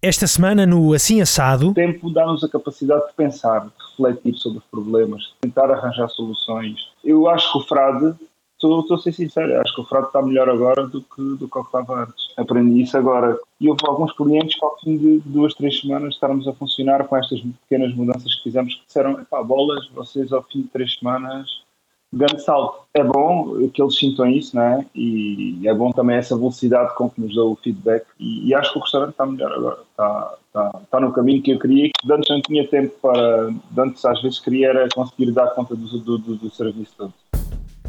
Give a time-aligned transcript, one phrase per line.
[0.00, 1.70] Esta semana no Assim Assado.
[1.70, 6.76] O tempo dá-nos a capacidade de pensar, de refletir sobre os problemas, tentar arranjar soluções.
[7.02, 8.14] Eu acho que o frade,
[8.54, 11.58] estou a ser sincero, acho que o frade está melhor agora do que, do que
[11.58, 12.28] estava antes.
[12.36, 13.36] Aprendi isso agora.
[13.60, 17.16] E houve alguns clientes que ao fim de duas, três semanas estarmos a funcionar com
[17.16, 21.66] estas pequenas mudanças que fizemos, que disseram, pá, bolas, vocês ao fim de três semanas
[22.12, 22.86] grande salto.
[22.94, 24.86] É bom que eles sintam isso, não é?
[24.94, 28.04] E é bom também essa velocidade com que nos dão o feedback.
[28.18, 29.78] E, e acho que o restaurante está melhor agora.
[29.90, 30.34] Está,
[30.82, 31.90] está, no caminho que eu queria.
[31.90, 33.50] Que antes não tinha tempo para.
[33.76, 37.14] Antes, às vezes, queria era conseguir dar conta do, do, do, do serviço todo.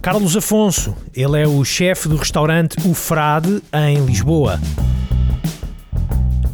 [0.02, 4.58] Carlos Afonso, ele é o chefe do restaurante O Frade, em Lisboa.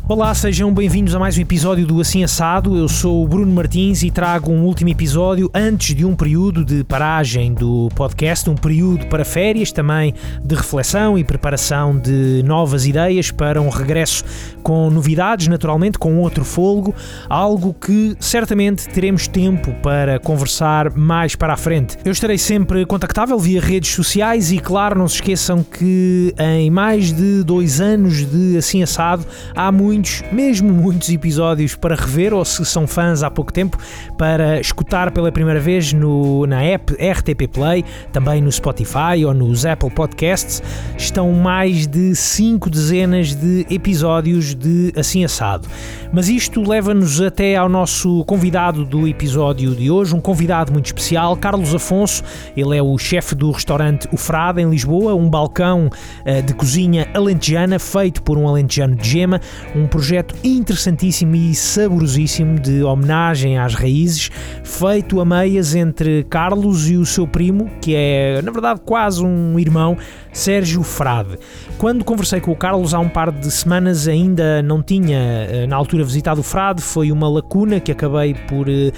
[0.08, 2.78] Olá, sejam bem-vindos a mais um episódio do Assim Assado.
[2.78, 6.84] Eu sou o Bruno Martins e trago um último episódio antes de um período de
[6.84, 10.14] paragem do podcast, um período para férias, também
[10.44, 14.24] de reflexão e preparação de novas ideias para um regresso
[14.62, 16.94] com novidades, naturalmente, com outro fôlego,
[17.28, 21.98] algo que certamente teremos tempo para conversar mais para a frente.
[22.06, 27.12] Eu estarei sempre contactável via redes sociais e, claro, não se esqueçam que em mais
[27.12, 32.44] de dois anos de Assim Assado há muito muitos, mesmo muitos episódios para rever ou
[32.44, 33.78] se são fãs há pouco tempo,
[34.18, 39.66] para escutar pela primeira vez no, na app RTP Play, também no Spotify ou nos
[39.66, 40.62] Apple Podcasts.
[40.98, 45.68] Estão mais de cinco dezenas de episódios de Assim Assado.
[46.12, 51.36] Mas isto leva-nos até ao nosso convidado do episódio de hoje, um convidado muito especial,
[51.38, 52.24] Carlos Afonso.
[52.56, 57.08] Ele é o chefe do restaurante O Frade, em Lisboa, um balcão uh, de cozinha
[57.14, 59.42] alentejana feito por um alentejano de gema,
[59.76, 64.32] um um projeto interessantíssimo e saborosíssimo de homenagem às raízes,
[64.64, 69.60] feito a meias entre Carlos e o seu primo, que é na verdade quase um
[69.60, 69.96] irmão,
[70.34, 71.38] Sérgio Frade.
[71.78, 75.76] Quando conversei com o Carlos há um par de semanas, ainda não tinha eh, na
[75.76, 78.92] altura visitado o Frade, foi uma lacuna que acabei por uh,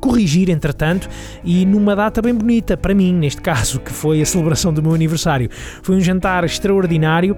[0.00, 1.08] corrigir entretanto,
[1.44, 4.94] e numa data bem bonita para mim, neste caso, que foi a celebração do meu
[4.94, 5.50] aniversário.
[5.82, 7.36] Foi um jantar extraordinário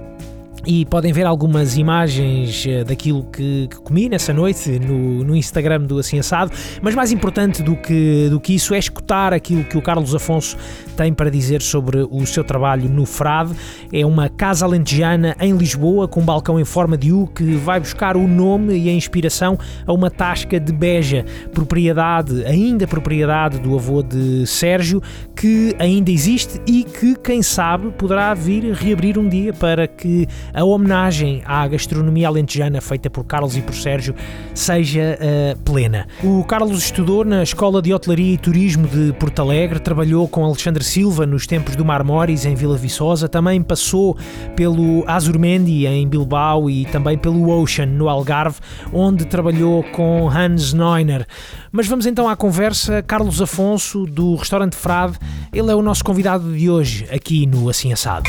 [0.66, 5.82] e podem ver algumas imagens eh, daquilo que, que comi nessa noite no, no, Instagram
[5.82, 9.76] do Assim Assado, mas mais importante do que, do que isso é escutar aquilo que
[9.76, 10.56] o Carlos Afonso
[10.96, 13.54] tem para dizer sobre o seu trabalho no Frade.
[13.92, 17.80] É uma casa alentejana em Lisboa com um balcão em forma de U que vai
[17.80, 23.74] buscar o nome e a inspiração a uma tasca de Beja, propriedade, ainda propriedade do
[23.74, 25.02] avô de Sérgio,
[25.34, 30.64] que ainda existe e que, quem sabe, poderá vir reabrir um dia para que a
[30.64, 34.14] homenagem à gastronomia alentejana feita por Carlos e por Sérgio
[34.54, 36.06] seja uh, plena.
[36.22, 40.84] O Carlos estudou na Escola de Hotelaria e Turismo de Porto Alegre, trabalhou com Alexandre
[40.84, 44.16] Silva nos tempos do Marmóris em Vila Viçosa, também passou
[44.56, 48.58] pelo Azurmendi em Bilbao e também pelo Ocean no Algarve,
[48.92, 51.26] onde trabalhou com Hans Neuner.
[51.70, 53.02] Mas vamos então à conversa.
[53.02, 55.18] Carlos Afonso, do Restaurante Frade,
[55.52, 58.28] ele é o nosso convidado de hoje aqui no Assim Assado.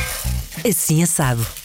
[0.66, 1.62] Assim Assado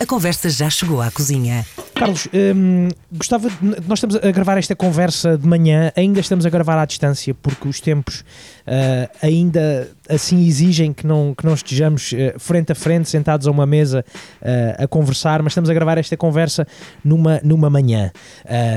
[0.00, 1.64] a conversa já chegou à cozinha.
[1.94, 3.50] Carlos, hum, gostava.
[3.50, 7.34] De, nós estamos a gravar esta conversa de manhã, ainda estamos a gravar à distância,
[7.34, 8.20] porque os tempos
[8.66, 13.50] uh, ainda assim exigem que não, que não estejamos uh, frente a frente, sentados a
[13.50, 14.02] uma mesa
[14.40, 16.66] uh, a conversar, mas estamos a gravar esta conversa
[17.04, 18.10] numa, numa manhã.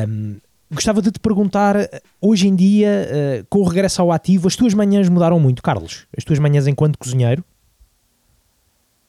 [0.10, 0.36] Um,
[0.70, 1.78] gostava de te perguntar,
[2.20, 6.08] hoje em dia, com o regresso ao ativo, as tuas manhãs mudaram muito, Carlos?
[6.18, 7.44] As tuas manhãs enquanto cozinheiro?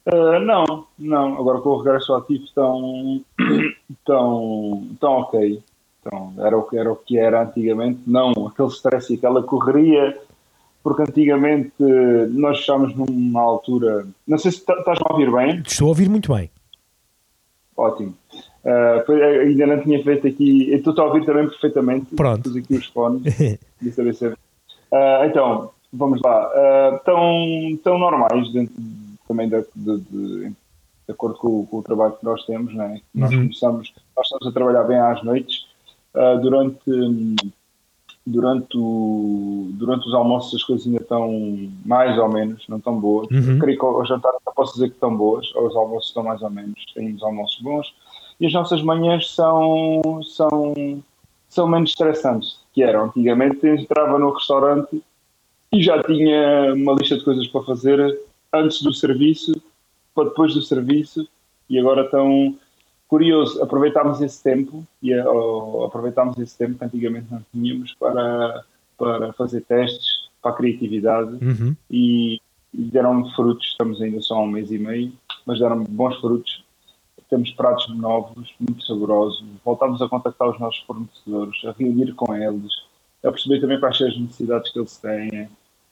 [0.07, 1.39] Uh, não, não.
[1.39, 3.21] Agora com o regresso ativo estão,
[3.91, 5.63] estão, estão ok.
[6.01, 8.01] Então, era, o que, era o que era antigamente.
[8.07, 10.19] Não, aquele stress e aquela correria,
[10.83, 11.73] porque antigamente
[12.31, 14.07] nós estávamos numa altura.
[14.27, 15.63] Não sei se estás a ouvir bem.
[15.67, 16.51] Estou a ouvir muito bem.
[17.77, 18.15] Ótimo.
[18.65, 20.73] Uh, ainda não tinha feito aqui.
[20.73, 22.15] Estou a ouvir também perfeitamente.
[22.15, 22.43] Pronto.
[22.43, 23.23] Pus aqui os fones.
[23.83, 26.49] uh, então, vamos lá.
[26.49, 28.75] Uh, tão, tão normais dentro
[29.35, 33.01] também de, de, de, de acordo com, com, o trabalho que nós temos, né?
[33.13, 33.43] nós uhum.
[33.43, 35.67] começamos, nós estamos a trabalhar bem às noites,
[36.15, 37.37] uh, durante,
[38.25, 43.29] durante, o, durante os almoços as coisas ainda estão mais ou menos, não estão boas,
[43.31, 43.59] uhum.
[43.59, 46.51] creio que ao jantar não posso dizer que estão boas, os almoços estão mais ou
[46.51, 47.95] menos, temos almoços bons,
[48.41, 50.75] e as nossas manhãs são, são,
[51.49, 53.05] são menos estressantes que eram.
[53.05, 55.01] Antigamente entrava no restaurante
[55.73, 58.21] e já tinha uma lista de coisas para fazer
[58.55, 59.53] antes do serviço
[60.15, 61.29] para depois do serviço
[61.69, 62.57] e agora estão
[63.09, 68.65] curioso, aproveitámos esse tempo e uh, aproveitámos esse tempo que antigamente não tínhamos para,
[68.97, 71.77] para fazer testes para a criatividade uhum.
[71.91, 72.41] e,
[72.73, 75.13] e deram frutos, estamos ainda só há um mês e meio,
[75.47, 76.65] mas deram bons frutos.
[77.31, 82.73] Temos pratos novos, muito saborosos, voltamos a contactar os nossos fornecedores, a reunir com eles,
[83.25, 85.49] a perceber também quais são as necessidades que eles têm,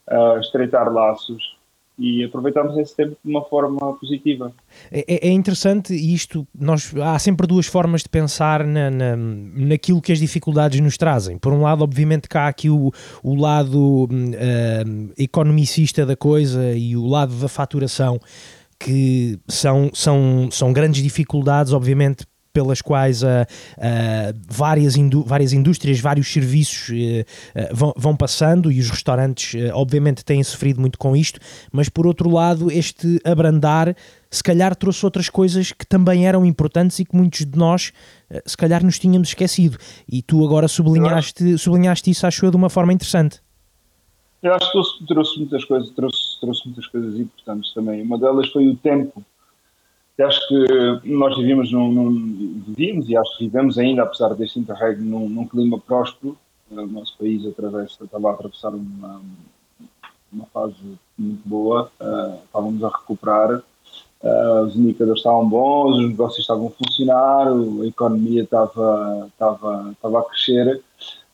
[0.07, 1.55] a estreitar laços
[1.97, 4.51] e aproveitamos esse tempo de uma forma positiva.
[4.91, 10.11] É, é, interessante isto, nós, há sempre duas formas de pensar na, na, naquilo que
[10.11, 11.37] as dificuldades nos trazem.
[11.37, 12.91] Por um lado, obviamente, cá há aqui o,
[13.21, 18.19] o lado uh, economicista da coisa e o lado da faturação,
[18.79, 25.99] que são, são, são grandes dificuldades, obviamente, pelas quais uh, uh, várias, indú várias indústrias,
[25.99, 31.39] vários serviços uh, vão, vão, passando e os restaurantes, obviamente, têm sofrido muito com isto,
[31.71, 33.95] mas por outro lado, este abrandar
[34.29, 37.91] se calhar trouxe outras coisas que também eram importantes e que muitos de nós,
[38.45, 39.77] se calhar, nos tínhamos esquecido.
[40.11, 43.39] E tu agora sublinhaste, sublinhaste isso, acho eu, de uma forma interessante.
[44.41, 48.01] Eu acho que trouxe, trouxe muitas coisas, trouxe, trouxe muitas coisas importantes também.
[48.01, 49.23] Uma delas foi o tempo
[50.21, 55.19] acho que nós vivíamos num, num, vivíamos e acho que vivemos ainda, apesar deste interregno,
[55.19, 56.37] num, num clima próspero.
[56.69, 59.21] O nosso país atravessa, estava a atravessar uma,
[60.31, 60.75] uma fase
[61.17, 63.61] muito boa, uh, estávamos a recuperar,
[64.23, 70.19] uh, os indicadores estavam bons, os negócios estavam a funcionar, a economia estava, estava, estava
[70.19, 70.81] a crescer.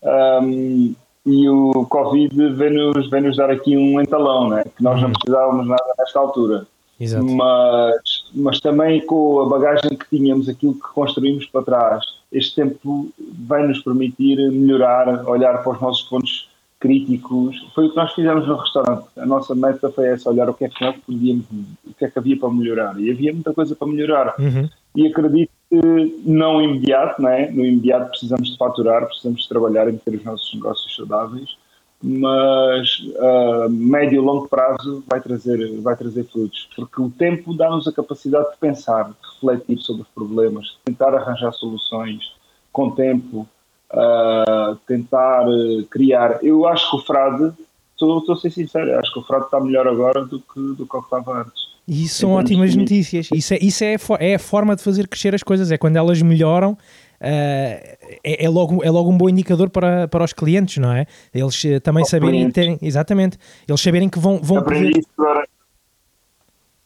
[0.04, 0.96] Um,
[1.26, 4.64] e o Covid vem-nos vem -nos dar aqui um entalão, né?
[4.76, 5.14] que nós não uhum.
[5.14, 6.68] precisávamos nada nesta altura.
[7.00, 7.26] Exato.
[7.26, 13.10] Mas, mas também com a bagagem que tínhamos, aquilo que construímos para trás, este tempo
[13.48, 16.50] vai nos permitir melhorar, olhar para os nossos pontos
[16.80, 17.56] críticos.
[17.76, 19.08] Foi o que nós fizemos no restaurante.
[19.18, 21.46] A nossa meta foi essa, olhar o que é que nós podíamos,
[21.86, 23.00] o que é que havia para melhorar.
[23.00, 24.36] E havia muita coisa para melhorar.
[24.40, 24.70] Uhum.
[24.96, 27.52] E acredito que não imediato, não é?
[27.52, 31.58] No imediato precisamos de faturar, precisamos de trabalhar em ter os nossos negócios saudáveis
[32.02, 37.54] mas a uh, médio e longo prazo vai trazer, vai trazer frutos, porque o tempo
[37.54, 42.24] dá-nos a capacidade de pensar, de refletir sobre os problemas, de tentar arranjar soluções
[42.72, 43.46] com tempo,
[43.92, 46.40] uh, tentar uh, criar.
[46.42, 47.52] Eu acho que o frade,
[47.92, 50.98] estou, a ser sincero, acho que o frade está melhor agora do que, do que
[50.98, 51.70] estava antes.
[51.86, 53.30] E isso são ótimas notícias.
[53.34, 56.22] Isso, é, isso é, é a forma de fazer crescer as coisas, é quando elas
[56.22, 56.78] melhoram
[57.20, 61.06] é, é, logo, é logo um bom indicador para, para os clientes, não é?
[61.34, 63.38] Eles uh, também saberem terem, exatamente,
[63.68, 65.00] eles saberem que vão, vão Aprendi poder...
[65.00, 65.48] isso agora.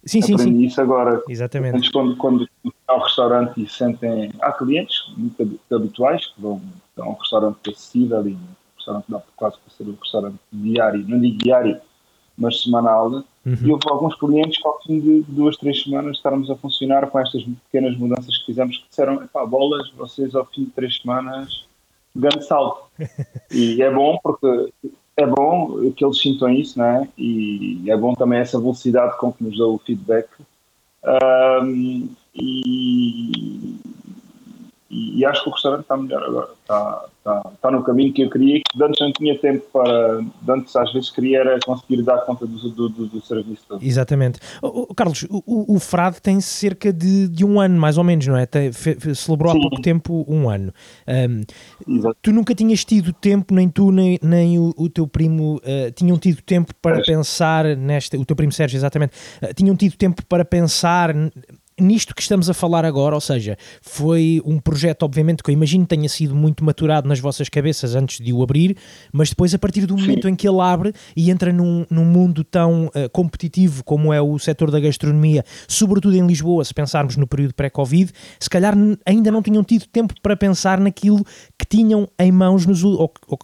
[0.06, 0.66] Sim, sim, Aprendi sim.
[0.66, 1.22] isso agora.
[1.30, 1.92] Exatamente.
[1.92, 2.48] Quando, quando
[2.94, 4.32] ao restaurante e sentem.
[4.42, 6.62] Há clientes muito habituais que vão
[6.98, 8.40] a um restaurante acessível e um
[8.78, 11.80] restaurante dá quase para ser um restaurante diário, não digo diário,
[12.38, 13.24] mas semanal.
[13.46, 13.58] Uhum.
[13.62, 17.20] E houve alguns clientes que, ao fim de duas, três semanas, estarmos a funcionar com
[17.20, 21.66] estas pequenas mudanças que fizemos, que disseram: pá, bolas, vocês, ao fim de três semanas,
[22.16, 22.86] grande salto.
[23.52, 24.72] e é bom porque
[25.18, 27.08] é bom que eles sintam isso, não é?
[27.18, 30.28] E é bom também essa velocidade com que nos dá o feedback.
[31.04, 33.76] Um, e,
[34.94, 36.50] e, acho que o restaurante está melhor agora.
[36.62, 40.24] Está, está, está no caminho que eu queria, que antes não tinha tempo para.
[40.48, 43.84] Antes, às vezes, queria era conseguir dar conta do, do, do, do serviço todo.
[43.84, 44.40] Exatamente.
[44.62, 48.38] Oh, Carlos, o, o Frade tem cerca de, de um ano, mais ou menos, não
[48.38, 48.46] é?
[48.46, 49.58] Tem, fe, celebrou Sim.
[49.58, 50.72] há pouco tempo um ano.
[51.08, 51.42] Um,
[52.22, 56.20] tu nunca tinhas tido tempo, nem tu, nem, nem o, o teu primo uh, tinham
[56.20, 57.04] tido tempo para é.
[57.04, 58.18] pensar nesta.
[58.18, 59.14] O teu primo Sérgio, exatamente.
[59.42, 61.16] Uh, tinham tido tempo para pensar
[61.80, 65.86] nisto que estamos a falar agora, ou seja, foi um projeto, obviamente, que eu imagino
[65.86, 68.78] tenha sido muito maturado nas vossas cabeças antes de o abrir,
[69.12, 70.34] mas depois, a partir do momento Sim.
[70.34, 74.38] em que ele abre e entra num, num mundo tão uh, competitivo como é o
[74.38, 79.42] setor da gastronomia, sobretudo em Lisboa, se pensarmos no período pré-Covid, se calhar ainda não
[79.42, 81.24] tinham tido tempo para pensar naquilo
[81.58, 83.40] que tinham em mãos nos, ou, ou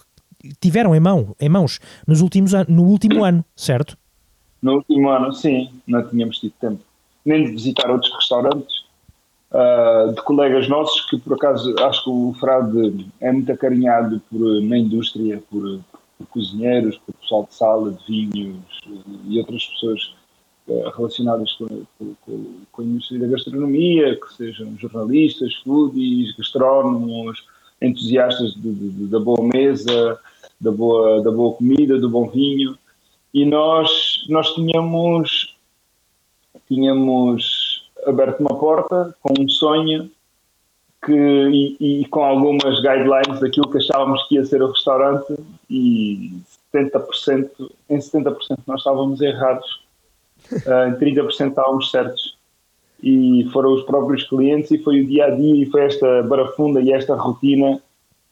[0.60, 3.98] tiveram em, mão, em mãos nos últimos no último ano, certo?
[4.62, 6.89] No último ano, sim, não tínhamos tido tempo
[7.38, 8.80] de visitar outros restaurantes,
[9.50, 14.62] uh, de colegas nossos que, por acaso, acho que o Frade é muito acarinhado por,
[14.62, 15.80] na indústria, por,
[16.18, 18.80] por cozinheiros, por pessoal de sala, de vinhos
[19.28, 20.14] e outras pessoas
[20.68, 22.14] uh, relacionadas com, com,
[22.72, 27.44] com, a indústria da gastronomia, que sejam jornalistas, foodies, gastrónomos,
[27.80, 30.18] entusiastas de, de, da boa mesa,
[30.60, 32.76] da boa, da boa comida, do bom vinho.
[33.32, 35.49] E nós, nós tínhamos
[36.70, 40.08] tínhamos aberto uma porta com um sonho
[41.04, 45.34] que, e, e, com algumas guidelines daquilo que achávamos que ia ser o restaurante
[45.68, 46.32] e
[46.72, 47.50] 70%,
[47.88, 49.80] em 70% nós estávamos errados,
[50.52, 52.38] uh, em 30% estávamos certos.
[53.02, 56.82] E foram os próprios clientes e foi o dia a dia e foi esta barafunda
[56.82, 57.80] e esta rotina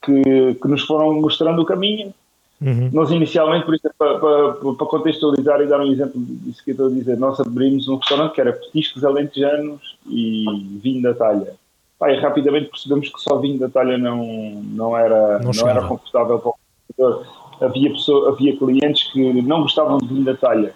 [0.03, 2.13] que, que nos foram mostrando o caminho.
[2.61, 2.91] Uhum.
[2.93, 6.73] Nós inicialmente, por isso, para, para, para, contextualizar e dar um exemplo disso que eu
[6.73, 10.45] estou a dizer, nós abrimos um restaurante que era petiscos alentejanos e
[10.83, 11.55] vinho da talha.
[12.01, 14.25] E rapidamente percebemos que só vinho da talha não,
[14.65, 16.55] não, era, não, não era confortável para o
[16.97, 17.27] consumidor.
[17.61, 20.75] Havia, pessoa, havia clientes que não gostavam de vinho da talha.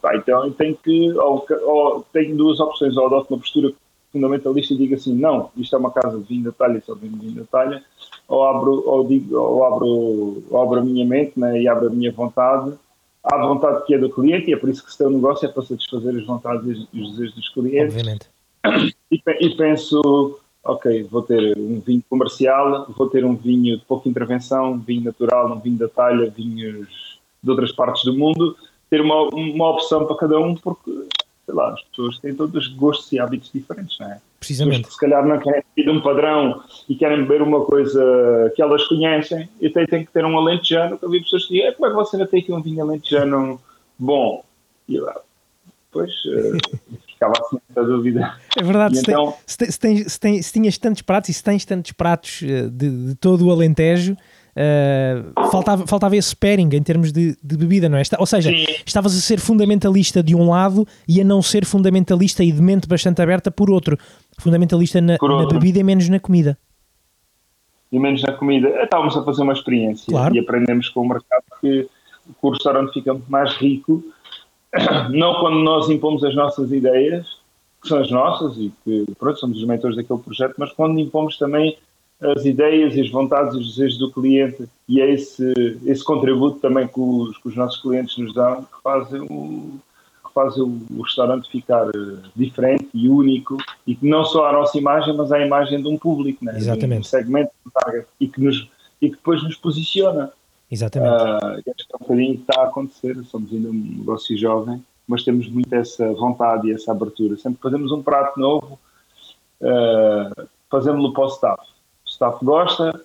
[0.00, 3.72] Pá, então tem que, ou, ou, tem duas opções, ou adoto uma postura
[4.14, 7.32] fundamentalista e digo assim, não, isto é uma casa de vinho da talha, só vinho
[7.32, 7.82] da talha,
[8.26, 9.86] ou abro, ou digo, ou abro,
[10.48, 12.74] ou abro a minha mente né, e abro a minha vontade
[13.24, 15.46] à vontade que é do cliente, e é por isso que se tem um negócio
[15.46, 17.94] é para satisfazer as vontades e os desejos dos clientes.
[17.94, 18.28] Obviamente.
[19.10, 24.08] E, e, penso, ok, vou ter um vinho comercial, vou ter um vinho de pouca
[24.08, 28.56] intervenção, vinho natural, um vinho da talha, vinhos de outras partes do mundo,
[28.90, 30.90] ter uma, uma opção para cada um, porque
[31.44, 34.20] sei lá, as pessoas têm todos gostos e hábitos diferentes, não é?
[34.38, 34.90] Precisamente.
[34.90, 39.48] Se calhar não querem seguir um padrão e querem beber uma coisa que elas conhecem,
[39.60, 41.96] e tem que ter um alentejano, que eu vi pessoas que dizem, como é que
[41.96, 43.60] você ainda tem aqui um vinho alentejano
[43.98, 44.44] bom?
[44.88, 45.18] E lá,
[45.86, 48.36] depois uh, ficava assim essa dúvida.
[48.58, 51.42] É verdade, se, então, tem, se, tem, se, tem, se, tinhas tantos pratos e se
[51.42, 54.16] tens tantos pratos eh, de, de todo o Alentejo,
[54.56, 58.02] Uh, faltava, faltava esse pairing em termos de, de bebida, não é?
[58.18, 58.64] Ou seja, Sim.
[58.86, 62.86] estavas a ser fundamentalista de um lado e a não ser fundamentalista e de mente
[62.86, 63.98] bastante aberta por outro.
[64.38, 66.56] Fundamentalista na, na bebida e menos na comida.
[67.90, 68.68] E menos na comida.
[68.82, 70.34] Estávamos a fazer uma experiência claro.
[70.34, 71.88] e aprendemos com o mercado que
[72.40, 74.04] o restaurante fica muito mais rico,
[75.10, 77.26] não quando nós impomos as nossas ideias,
[77.82, 81.36] que são as nossas e que pronto, somos os mentores daquele projeto, mas quando impomos
[81.36, 81.76] também
[82.20, 86.60] as ideias e as vontades e os desejos do cliente e é esse, esse contributo
[86.60, 89.78] também que os, que os nossos clientes nos dão que fazem o,
[90.24, 93.56] que fazem o, restaurante ficar eh, diferente e único
[93.86, 96.56] e que não só a nossa imagem, mas a imagem de um público, né?
[96.56, 97.00] Exatamente.
[97.00, 97.50] um segmento
[98.20, 98.68] e que, nos,
[99.00, 100.30] e que depois nos posiciona.
[100.70, 101.12] Exatamente.
[101.12, 104.82] Uh, acho que é um bocadinho que está a acontecer, somos ainda um negócio jovem,
[105.06, 107.36] mas temos muito essa vontade e essa abertura.
[107.36, 108.78] Sempre que fazemos um prato novo,
[109.60, 111.73] uh, fazemos-lo para o staff
[112.14, 113.00] staff gosta,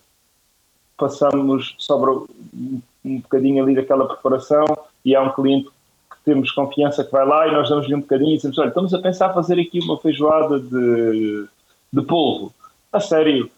[0.97, 4.65] passamos, sobra um, bocadinho ali daquela preparação
[5.03, 5.69] e há um cliente
[6.11, 8.93] que temos confiança que vai lá e nós damos-lhe um bocadinho e dizemos, olha, estamos
[8.93, 11.47] a pensar fazer aqui uma feijoada de,
[11.91, 12.53] de polvo.
[12.93, 13.49] A sério,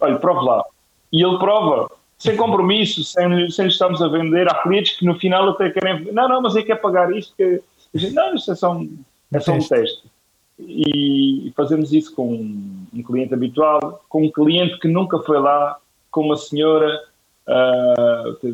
[0.00, 0.64] olha, prove lá.
[1.12, 4.48] E ele prova, sem compromisso, sem, sem lhe estamos a vender.
[4.48, 7.34] Há clientes que no final até querem, não, não, mas é que é pagar isto,
[7.36, 7.60] que...
[8.12, 8.98] não, isto é só um,
[9.32, 10.11] é só um teste
[10.68, 15.78] e fazemos isso com um cliente habitual, com um cliente que nunca foi lá,
[16.10, 17.00] com uma senhora,
[17.48, 18.48] uh,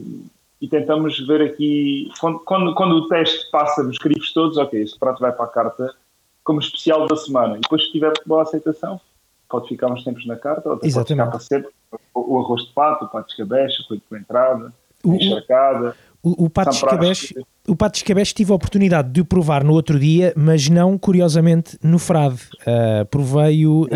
[0.61, 4.99] e tentamos ver aqui, quando, quando, quando, o teste passa nos crivos todos, ok, este
[4.99, 5.95] prato vai para a carta
[6.43, 9.01] como especial da semana, e depois se tiver boa aceitação,
[9.49, 11.71] pode ficar uns tempos na carta, ou pode ficar para sempre,
[12.15, 14.73] o arroz de pato, o pato de escabeche, o coito de entrada,
[15.05, 15.97] a encharcada...
[16.23, 17.35] O, o pato escabeche
[17.69, 21.79] o pato escabeche tive a oportunidade de o provar no outro dia, mas não, curiosamente,
[21.83, 22.41] no Frade.
[22.63, 23.87] Uh, provei-o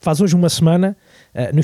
[0.00, 0.96] faz hoje uma semana,
[1.34, 1.62] uh, no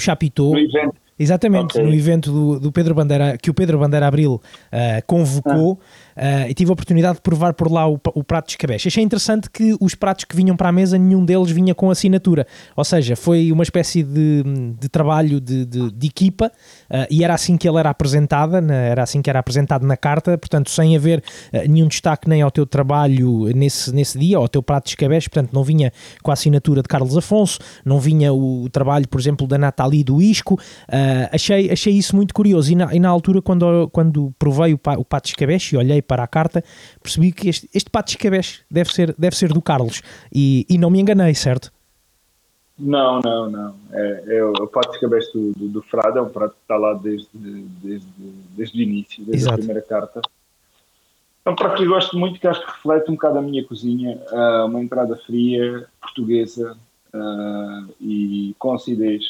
[0.57, 0.95] evento.
[1.19, 1.83] Exatamente, okay.
[1.83, 4.41] no evento do, do, Pedro Bandeira, que o Pedro Bandeira Abril uh,
[5.05, 6.08] convocou ah.
[6.19, 8.89] Uh, e tive a oportunidade de provar por lá o, o, prato de escabeche.
[8.89, 12.47] Achei interessante que os pratos que vinham para a mesa, nenhum deles vinha com assinatura.
[12.77, 14.43] Ou seja, foi uma espécie de,
[14.79, 16.53] de trabalho de, de, de equipa
[16.91, 19.97] uh, e era assim que ele era apresentada, na, era assim que era apresentado na
[19.97, 21.23] carta, portanto, sem haver
[21.69, 25.53] nenhum destaque nem ao teu trabalho nesse, nesse dia, ao teu prato de escabeche, portanto,
[25.53, 29.59] não vinha com a assinatura de Carlos Afonso, não vinha o trabalho, por exemplo, da
[29.59, 30.55] Nathalie do Isco.
[30.89, 34.75] Uh, Uh, achei, achei isso muito curioso e na, e na altura quando, quando provei
[34.75, 36.65] o, o pato de escabeche e olhei para a carta
[37.01, 40.77] percebi que este, este pato de escabeche deve ser, deve ser do Carlos e, e
[40.77, 41.73] não me enganei, certo?
[42.79, 43.75] Não, não, não.
[43.93, 46.77] É, é o pato de escabeche do, do, do Frado, é um prato que está
[46.77, 48.09] lá desde, desde,
[48.57, 49.55] desde o início, desde Exato.
[49.55, 50.21] a primeira carta.
[51.45, 53.65] É um prato que eu gosto muito, que acho que reflete um bocado a minha
[53.65, 56.77] cozinha, uh, uma entrada fria, portuguesa
[57.15, 59.25] uh, e com acidez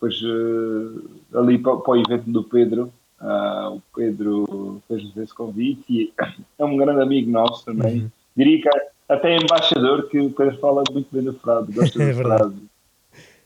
[0.00, 2.90] depois uh, ali para, para, o evento do Pedro,
[3.20, 6.12] uh, o Pedro fez-nos esse convite e
[6.58, 8.00] é um grande amigo nosso também.
[8.00, 8.10] Uhum.
[8.36, 8.68] Diria que
[9.08, 12.54] até é embaixador, que o Pedro fala muito bem do Frado, gosta do é Frado.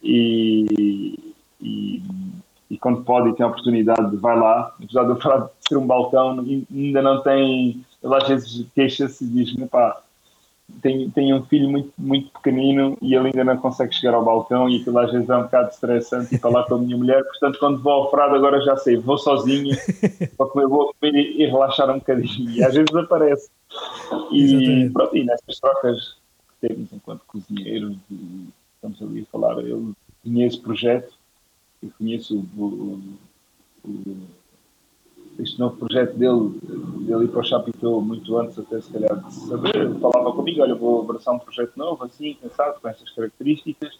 [0.03, 1.19] E,
[1.61, 2.03] e,
[2.71, 4.75] e, quando pode e tem a oportunidade, vai lá.
[4.79, 7.83] Apesar do Frado ser um balcão, ainda não tem.
[8.03, 10.03] Ele às vezes queixa-se e diz-me, pá,
[10.81, 14.69] tem, tem um filho muito, muito pequenino e ele ainda não consegue chegar ao balcão
[14.69, 17.59] e aquilo às vezes é um bocado estressante e falar com a minha mulher, portanto
[17.59, 19.77] quando vou ao frado agora já sei, vou sozinho
[20.37, 22.51] para comer, vou comer e, relaxar um bocadinho.
[22.51, 23.51] E às vezes aparece.
[24.31, 26.17] E, pronto, e nessas trocas
[26.61, 27.97] que temos enquanto cozinheiros
[28.77, 29.93] estamos ali a falar, eu
[30.23, 31.15] conheço esse projeto
[31.83, 33.01] e conheço o, o,
[33.85, 34.17] o,
[35.39, 36.61] este novo projeto dele,
[37.07, 40.75] dele ir para o Chapitão muito antes até se calhar de saber, falava comigo, olha,
[40.75, 43.99] vou abraçar um projeto novo, assim, pensado, com essas características.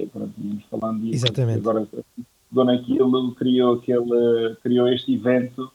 [0.00, 1.24] E pronto, íamos falando disso.
[1.24, 1.60] Exatamente.
[1.60, 1.86] Agora,
[2.50, 5.70] Dona Aquilo criou, aquele, criou este evento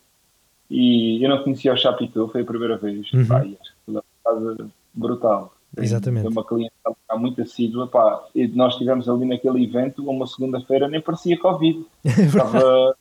[0.70, 3.12] e eu não conhecia o Chapitão, foi a primeira vez.
[3.14, 3.28] Uhum.
[3.28, 5.54] Pá, acho que foi uma casa brutal.
[5.78, 6.28] Exatamente.
[6.28, 6.74] Uma cliente
[7.18, 7.88] muito assídua.
[7.88, 11.86] Pá, e nós estivemos ali naquele evento, uma segunda-feira, nem parecia Covid.
[12.04, 12.96] Estava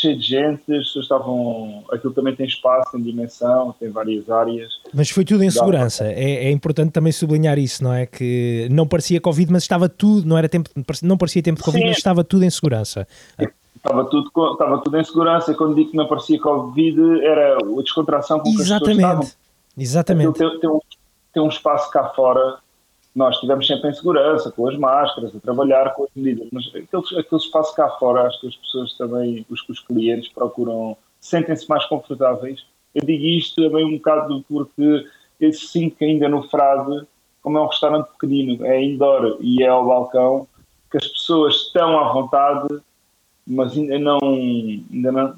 [0.00, 1.84] cheio de gente, as pessoas estavam.
[1.90, 4.72] Aquilo também tem espaço, tem dimensão, tem várias áreas.
[4.92, 6.04] Mas foi tudo em segurança.
[6.06, 8.06] É, é, importante também sublinhar isso, não é?
[8.06, 10.70] Que não parecia Covid, mas estava tudo, não era tempo,
[11.02, 11.88] não parecia tempo de Covid, Sim.
[11.88, 13.06] mas estava tudo em segurança.
[13.76, 15.54] Estava tudo, estava tudo em segurança.
[15.54, 18.70] Quando digo que não parecia Covid, era a descontração com que Exatamente.
[18.70, 19.46] as pessoas estavam.
[19.78, 20.38] Exatamente.
[20.38, 20.80] Tem, tem, um,
[21.32, 22.58] tem um espaço cá fora
[23.16, 27.18] nós estivemos sempre em segurança, com as máscaras, a trabalhar com as medidas, mas aquele,
[27.18, 31.86] aquele espaço cá fora, acho que as pessoas também, os, os clientes procuram, sentem-se mais
[31.86, 32.66] confortáveis.
[32.94, 35.06] Eu digo isto também um bocado porque
[35.40, 37.06] eu sinto que ainda no Frade,
[37.40, 40.46] como é um restaurante pequenino, é indoor e é ao balcão,
[40.90, 42.68] que as pessoas estão à vontade,
[43.46, 45.34] mas ainda não, ainda não,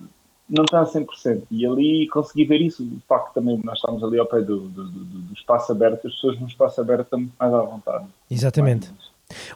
[0.49, 1.43] não está a 100%.
[1.50, 2.83] E ali consegui ver isso.
[2.83, 6.14] O facto também nós estamos ali ao pé do, do, do, do espaço aberto, as
[6.14, 8.07] pessoas no espaço aberto estão mais à vontade.
[8.31, 8.90] Exatamente.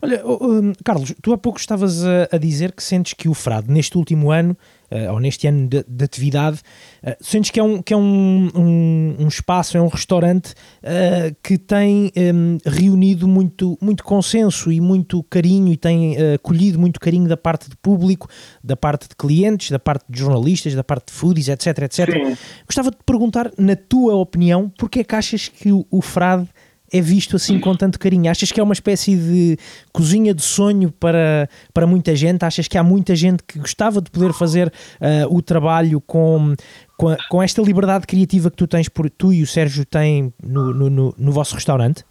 [0.02, 3.70] Olha, um, Carlos, tu há pouco estavas a, a, dizer que sentes que o Frade,
[3.70, 4.56] neste último ano,
[4.90, 6.60] uh, ou neste ano de, de atividade,
[7.02, 10.52] uh, sentes que é um, que é um, um, um espaço, é um restaurante
[10.82, 17.00] uh, que tem um, reunido muito, muito consenso e muito carinho e tem colhido muito
[17.00, 18.28] carinho da parte do público,
[18.62, 22.12] da parte de clientes, da parte de jornalistas, da parte de foodies, etc, etc.
[22.12, 22.36] Sim.
[22.66, 26.48] Gostava de perguntar, na tua opinião, porque é que achas que o, o Frade
[26.92, 28.30] é visto assim com tanto carinho?
[28.30, 29.56] Achas que é uma espécie de
[29.92, 32.44] cozinha de sonho para, para muita gente?
[32.44, 36.54] Achas que há muita gente que gostava de poder fazer uh, o trabalho com,
[36.98, 40.32] com, a, com, esta liberdade criativa que tu tens, por, tu e o Sérgio têm
[40.42, 42.04] no, no, no, no vosso restaurante?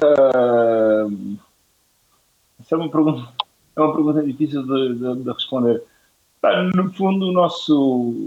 [0.00, 1.36] Uh,
[2.70, 3.28] é uma pergunta,
[3.76, 5.82] é uma pergunta difícil de, de, de responder.
[6.74, 8.22] No fundo, o nosso,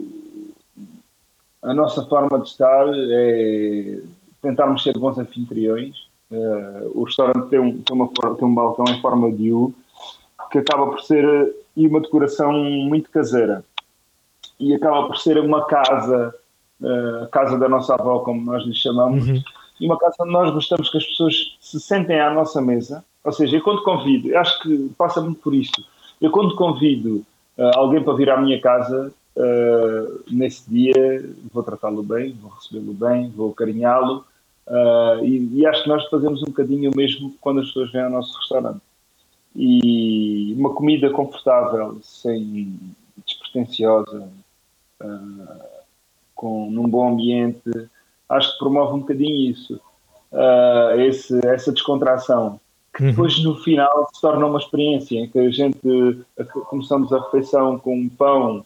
[1.62, 4.02] a nossa forma de estar é
[4.48, 6.08] tentarmos ser bons anfitriões.
[6.32, 9.74] Uh, o restaurante tem um, tem, uma, tem um balcão em forma de U
[10.52, 13.64] que acaba por ser e uma decoração muito caseira
[14.60, 16.34] e acaba por ser uma casa,
[16.82, 19.42] uh, a casa da nossa avó, como nós lhe chamamos, uhum.
[19.80, 23.04] e uma casa onde nós gostamos que as pessoas se sentem à nossa mesa.
[23.24, 25.84] Ou seja, eu quando convido, eu acho que passa muito por isto,
[26.22, 27.24] eu quando convido
[27.58, 32.94] uh, alguém para vir à minha casa, uh, nesse dia vou tratá-lo bem, vou recebê-lo
[32.94, 34.26] bem, vou carinhá-lo
[34.68, 38.04] uh, e, e, acho que nós fazemos um bocadinho o mesmo quando as pessoas vêm
[38.04, 38.82] ao nosso restaurante.
[39.56, 42.78] E uma comida confortável, sem
[43.26, 44.30] despretensiosa,
[45.02, 45.68] uh,
[46.36, 47.62] com, num bom ambiente,
[48.30, 49.82] acho que promove um bocadinho isso,
[50.98, 52.60] esse, essa descontração
[52.98, 53.10] que uhum.
[53.12, 55.80] depois no final se torna uma experiência em que a gente
[56.66, 58.66] começamos a refeição com um pão uh,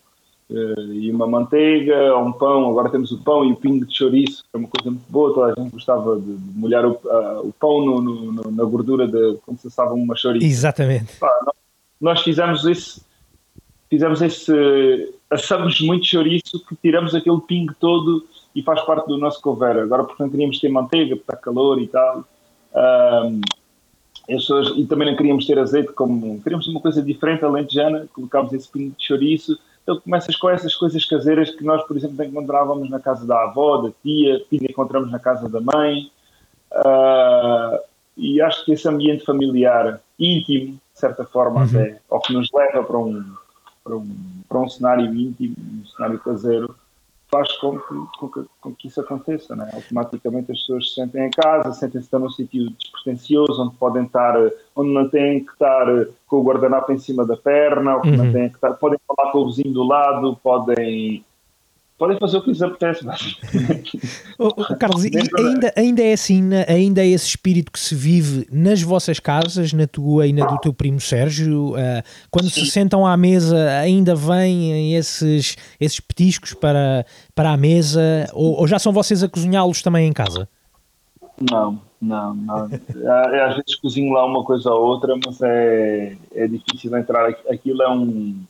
[0.93, 4.43] e uma manteiga, ou um pão, agora temos o pão e o pingo de chouriço,
[4.43, 7.53] que é uma coisa muito boa, toda a gente gostava de, molhar o, uh, o
[7.53, 10.45] pão no, no, na gordura de como se assava uma chouriço.
[10.45, 11.13] Exatamente.
[11.21, 11.55] Nós,
[12.01, 13.01] nós, fizemos esse,
[13.89, 19.41] fizemos esse, assamos muito chouriço que tiramos aquele pingo todo e faz parte do nosso
[19.41, 19.77] cover.
[19.77, 22.25] Agora, portanto, queríamos ter manteiga, porque está calor e tal.
[22.75, 23.41] Um,
[24.27, 28.69] pessoas, e também não queríamos ter azeite, como queríamos uma coisa diferente, alentejana, colocámos esse
[28.69, 32.99] pingo de chouriço então começas com essas coisas caseiras que nós, por exemplo, encontrávamos na
[32.99, 36.11] casa da avó, da tia, que encontramos na casa da mãe.
[36.71, 37.79] Uh,
[38.15, 41.67] e acho que esse ambiente familiar íntimo, de certa forma, uhum.
[41.67, 43.23] até, ou que nos leva para um,
[43.83, 44.15] para um,
[44.47, 46.75] para um cenário íntimo, um cenário caseiro,
[47.31, 49.55] faz com que, com que, com que isso aconteça.
[49.55, 49.69] Né?
[49.73, 54.35] Automaticamente as pessoas se sentem em casa, sentem-se num sítio despretensioso, onde podem estar,
[54.75, 55.85] onde não têm que estar
[56.27, 58.17] com o guardanapo em cima da perna, ou que uhum.
[58.17, 61.23] não têm que estar, podem falar com o vizinho do lado, podem
[62.01, 63.05] podem fazer o que lhes apetece.
[64.39, 69.19] oh, Carlos, ainda, ainda é assim, ainda é esse espírito que se vive nas vossas
[69.19, 72.65] casas, na tua e na do teu primo Sérgio, uh, quando Sim.
[72.65, 78.67] se sentam à mesa, ainda vêm esses, esses petiscos para, para a mesa, ou, ou
[78.67, 80.49] já são vocês a cozinhá-los também em casa?
[81.51, 82.67] Não, não, não.
[83.31, 87.29] É, às vezes cozinho lá uma coisa ou outra, mas é, é difícil entrar.
[87.47, 88.43] Aquilo é um,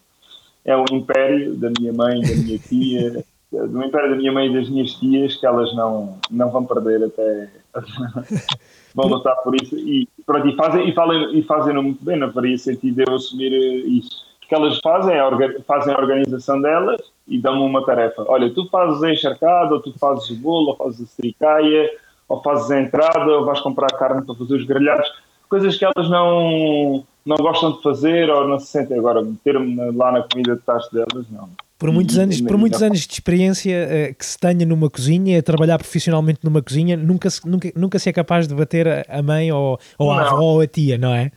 [0.63, 4.53] é um império da minha mãe, da minha tia, do império da minha mãe e
[4.53, 7.49] das minhas tias que elas não, não vão perder até
[8.95, 12.31] vão lutar por isso e, pronto, e fazem e, falem, e fazem muito bem, não
[12.31, 13.51] faria sentido eu assumir
[13.85, 14.25] isso.
[14.47, 18.25] que elas fazem é fazem a organização delas e dão-me uma tarefa.
[18.27, 21.89] Olha, tu fazes a encharcada, ou tu fazes o bolo, ou fazes a sericaia,
[22.27, 25.09] ou fazes a entrada, ou vais comprar carne para fazer os grelhados.
[25.47, 28.97] Coisas que elas não, não gostam de fazer ou não se sentem.
[28.97, 31.49] Agora, meter-me lá na comida de tacho delas, não.
[31.81, 35.41] Por muitos anos, por muitos anos de experiência uh, que se tenha numa cozinha, a
[35.41, 39.51] trabalhar profissionalmente numa cozinha, nunca se, nunca, nunca se é capaz de bater a mãe
[39.51, 41.31] ou, ou a avó ou a tia, não é?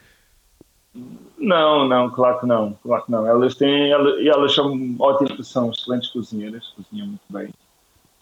[1.39, 3.27] Não, não, claro que não, claro que não.
[3.27, 7.49] Elas têm, elas, elas são ótimas, são excelentes cozinheiras, cozinham muito bem.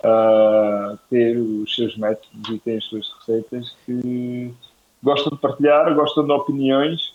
[0.04, 4.54] Uh, ter os seus métodos e têm as suas receitas que
[5.02, 7.14] gostam de partilhar, gostam de opiniões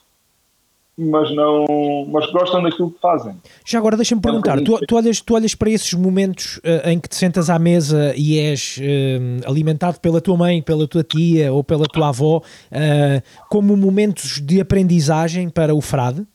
[0.98, 1.66] mas não
[2.12, 3.36] mas gostam daquilo que fazem.
[3.64, 6.90] Já agora deixa-me perguntar, é um tu, tu, olhas, tu olhas para esses momentos uh,
[6.90, 11.04] em que te sentas à mesa e és uh, alimentado pela tua mãe, pela tua
[11.04, 16.26] tia ou pela tua avó uh, como momentos de aprendizagem para o frade?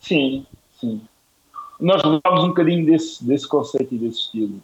[0.00, 0.44] Sim,
[0.80, 1.00] sim.
[1.78, 4.60] Nós levámos um bocadinho desse, desse conceito e desse estilo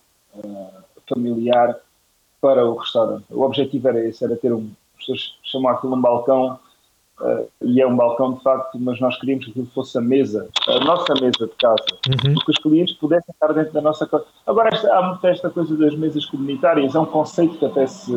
[1.08, 1.76] familiar
[2.40, 3.24] para o restaurante.
[3.30, 6.58] O objetivo era esse, era ter um, as pessoas chamam aquilo um balcão
[7.18, 10.50] Uh, e é um balcão de facto, mas nós queríamos que aquilo fosse a mesa,
[10.68, 12.34] a nossa mesa de casa, uhum.
[12.34, 14.26] que os clientes pudessem estar dentro da nossa casa.
[14.46, 18.12] Agora, esta, há muito esta coisa das mesas comunitárias, é um conceito que até se,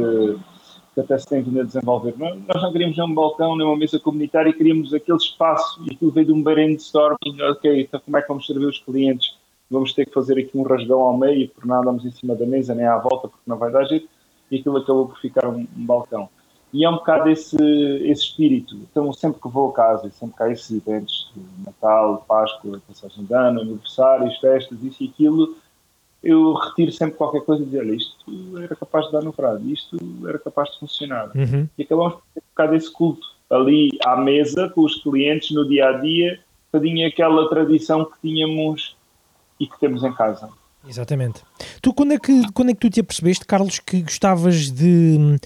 [0.93, 2.13] que até se tem vindo a desenvolver.
[2.17, 6.11] Nós não queríamos nem um balcão, nem uma mesa comunitária, queríamos aquele espaço, e aquilo
[6.11, 9.33] veio de um brainstorming, ok, então como é que vamos servir os clientes?
[9.71, 12.45] Vamos ter que fazer aqui um rasgão ao meio, porque não andamos em cima da
[12.45, 14.09] mesa, nem à volta, porque não vai dar jeito,
[14.51, 16.27] e aquilo acabou por ficar um, um balcão.
[16.71, 18.75] E é um bocado esse, esse espírito.
[18.75, 23.25] Então, sempre que vou a casa, sempre que há esses eventos de Natal, Páscoa, passagem
[23.25, 25.55] de ano, aniversários, festas, isso e aquilo,
[26.21, 29.67] eu retiro sempre qualquer coisa e dizer, olha, isto era capaz de dar no frado,
[29.71, 31.31] isto era capaz de funcionar.
[31.35, 31.67] Uhum.
[31.77, 35.67] E acabamos por ter um bocado esse culto ali à mesa, com os clientes, no
[35.67, 36.39] dia a dia,
[36.71, 38.95] bocadinho aquela tradição que tínhamos
[39.59, 40.49] e que temos em casa.
[40.87, 41.41] Exatamente.
[41.81, 45.37] Tu, quando é que, quando é que tu te apercebeste, Carlos, que gostavas de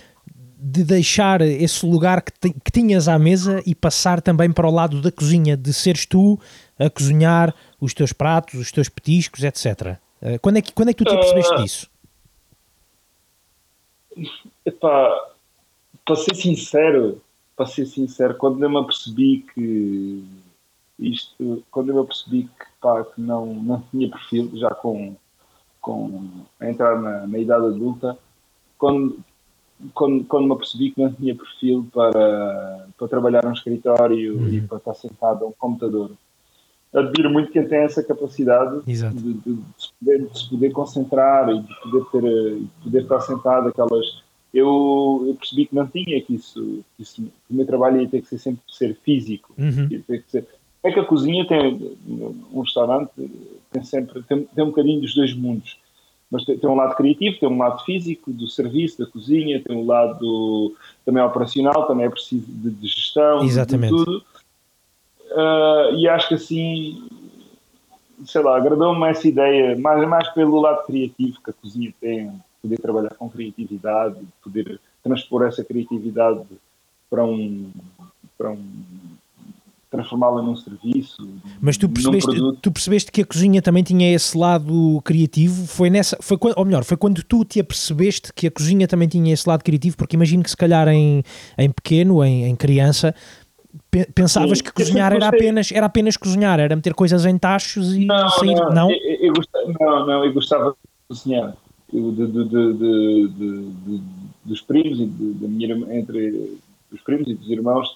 [0.65, 4.71] de deixar esse lugar que, te, que tinhas à mesa e passar também para o
[4.71, 6.39] lado da cozinha, de seres tu
[6.79, 9.97] a cozinhar os teus pratos, os teus petiscos, etc.
[10.21, 11.89] Eh, quando é que, quando é que tu te apercebeste uh, disso?
[14.65, 15.33] Epá,
[16.05, 17.21] para ser sincero,
[17.57, 20.23] para ser sincero, quando eu me apercebi que
[20.97, 25.13] isto, quando eu me apercebi que, pá, que não, não tinha perfil, já com,
[25.81, 28.17] com a entrar na, na idade adulta,
[28.77, 29.19] quando,
[29.93, 34.49] quando, quando me apercebi que não tinha perfil para, para trabalhar num escritório uhum.
[34.49, 36.11] e para estar sentado a um computador.
[36.93, 41.49] Admiro muito quem tem essa capacidade de, de, de, se poder, de, se poder, concentrar
[41.49, 44.23] e de poder, ter, de poder estar sentado aquelas...
[44.53, 48.21] Eu, eu, percebi que não tinha, que isso, que isso o meu trabalho ia ter
[48.21, 49.51] que ser sempre ser físico.
[49.57, 49.89] Uhum.
[49.89, 50.47] Que ser,
[50.83, 51.97] é que a cozinha tem,
[52.53, 53.09] um restaurante
[53.71, 55.79] tem sempre, tem, tem um bocadinho dos dois mundos
[56.33, 59.77] mas tem, tem, um lado criativo, tem um lado físico do serviço, da cozinha, tem
[59.77, 63.95] um lado também operacional, também é preciso de, de gestão, Exatamente.
[63.95, 64.23] de tudo.
[65.29, 67.07] Uh, e acho que assim,
[68.25, 72.79] sei lá, agradou-me essa ideia, mais, mais pelo lado criativo que a cozinha tem, poder
[72.79, 76.41] trabalhar com criatividade, poder transpor essa criatividade
[77.11, 77.69] para um,
[78.35, 78.65] para um
[79.93, 81.29] transformá-la num serviço.
[81.61, 85.67] Mas tu percebeste, tu percebeste que a cozinha também tinha esse lado criativo?
[85.67, 89.31] Foi nessa, foi, ou melhor, foi quando tu te apercebeste que a cozinha também tinha
[89.31, 89.95] esse lado criativo?
[89.95, 91.23] Porque imagino que se calhar em,
[91.57, 93.13] em pequeno, em, em criança,
[94.15, 98.05] pensavas Sim, que cozinhar era apenas, era apenas cozinhar, era meter coisas em tachos e
[98.05, 98.55] não, sair.
[98.55, 98.91] Não, não?
[98.91, 100.77] Eu, eu gostava, não, não, eu gostava de
[101.07, 101.55] cozinhar.
[101.93, 104.01] Eu, de, de, de,
[104.43, 106.57] dos primos e da minha entre
[106.91, 107.95] os primos e dos irmãos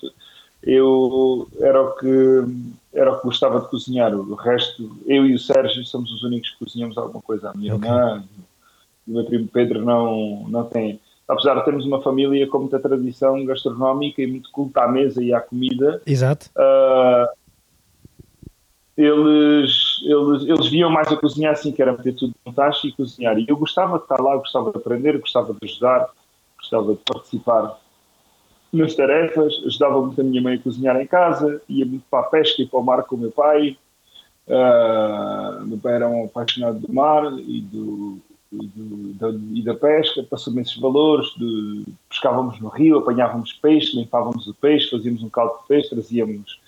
[0.68, 2.44] eu era o que
[2.94, 4.14] era o que gostava de cozinhar.
[4.14, 7.52] O resto, eu e o Sérgio somos os únicos que cozinhamos alguma coisa.
[7.52, 7.90] A minha okay.
[7.90, 8.24] irmã
[9.08, 11.00] e o meu primo Pedro não, não têm.
[11.26, 15.34] Apesar de termos uma família com muita tradição gastronómica e muito culto à mesa e
[15.34, 16.02] à comida.
[16.06, 16.50] Exato.
[16.58, 17.28] Uh,
[18.98, 22.92] eles, eles, eles viam mais a cozinhar assim, que era meter tudo no tacho e
[22.92, 23.38] cozinhar.
[23.40, 26.10] E eu gostava de estar lá, gostava de aprender, gostava de ajudar,
[26.58, 27.80] gostava de participar
[28.72, 32.30] nas tarefas, ajudava muito a minha mãe a cozinhar em casa, ia muito para a
[32.30, 33.78] pesca e para o mar com o meu pai.
[34.48, 38.20] Uh, meu pai era um apaixonado do mar e, do,
[38.52, 44.48] do, da, e da pesca, passou-me esses valores, de, pescávamos no rio, apanhávamos peixe, limpávamos
[44.48, 46.60] o peixe, fazíamos um caldo de peixe, trazíamos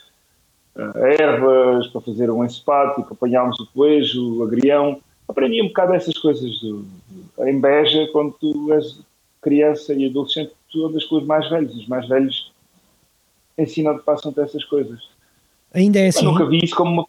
[0.75, 4.99] uh, ervas para fazer um ensopado, tipo, apanhávamos o coelho, o agrião.
[5.27, 6.85] Aprendi um bocado essas coisas do,
[7.38, 8.99] do, em Beja, quando tu és
[9.41, 11.75] criança e adolescente, tu andas com os mais velhos.
[11.75, 12.51] Os mais velhos
[13.58, 14.99] ensinam-te, passam-te essas coisas.
[15.73, 16.25] Ainda é assim?
[16.25, 17.08] Eu nunca vi isso como uma.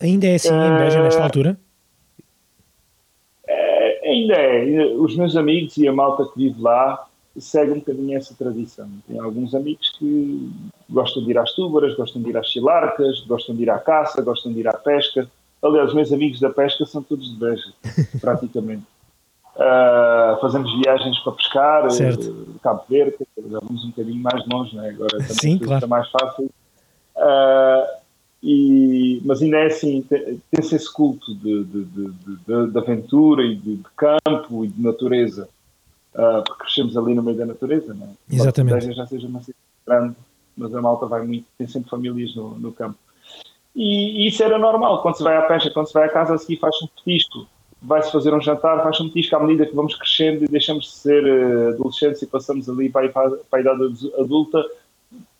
[0.00, 1.58] Ainda é assim em Beja, nesta altura?
[3.46, 4.86] É, ainda é.
[4.94, 7.06] Os meus amigos e a malta que vive lá
[7.38, 8.88] segue um bocadinho essa tradição.
[9.06, 10.50] Tem alguns amigos que
[10.88, 14.22] gostam de ir às túbaras, gostam de ir às chilarcas, gostam de ir à caça,
[14.22, 15.28] gostam de ir à pesca.
[15.62, 17.72] Aliás, os meus amigos da pesca são todos de Beja,
[18.20, 18.84] praticamente.
[19.56, 22.28] Uh, fazemos viagens para pescar, certo.
[22.28, 23.16] Uh, Cabo Verde,
[23.48, 24.90] já vamos um bocadinho mais longe, né?
[24.90, 25.74] agora também Sim, claro.
[25.76, 26.50] está mais fácil.
[27.16, 27.96] Uh,
[28.42, 33.80] e, mas ainda é assim, tem-se esse culto de, de, de, de, aventura e de,
[33.96, 35.48] campo e de natureza,
[36.14, 38.34] uh, porque crescemos ali no meio da natureza, não é?
[38.34, 38.92] Exatamente.
[38.92, 40.16] já seja uma cidade grande,
[40.54, 42.98] mas a malta vai muito, tem sempre famílias no, no campo.
[43.74, 46.34] E, e, isso era normal, quando se vai à pesca, quando se vai à casa
[46.34, 47.46] a seguir faz um petisco,
[47.82, 50.92] vai-se fazer um jantar, faz um petisco à medida que vamos crescendo e deixamos de
[50.92, 54.64] ser uh, adolescentes e passamos ali para, para, para a idade adulta,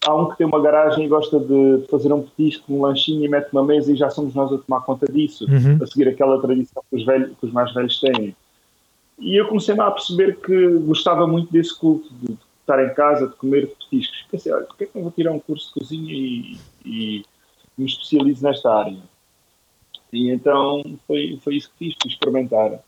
[0.06, 3.28] há um que tem uma garagem e gosta de fazer um petisco, um lanchinho e
[3.28, 5.78] mete uma mesa e já somos nós a tomar conta disso, uhum.
[5.82, 8.36] a seguir aquela tradição que os, velhos, que os mais velhos têm.
[9.18, 13.34] E eu comecei a perceber que gostava muito desse culto, de estar em casa, de
[13.36, 14.24] comer petiscos.
[14.30, 17.24] Pensei, olha, porquê é que não vou tirar um curso de cozinha e, e
[17.78, 18.96] me especializo nesta área?
[20.12, 22.82] E então foi, foi isso que fiz, fui experimentar.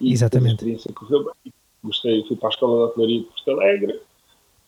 [0.00, 0.50] E Exatamente.
[0.50, 1.52] A experiência correu bem.
[1.82, 4.00] Gostei, fui para a Escola de Hotelaria de Porto Alegre,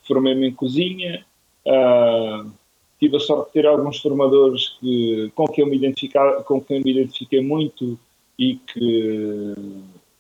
[0.06, 1.24] formei-me em cozinha,
[1.68, 2.50] Uh,
[2.98, 6.90] tive a sorte de ter alguns formadores que, com, quem eu me com quem me
[6.90, 7.98] identifiquei muito
[8.38, 9.54] e que,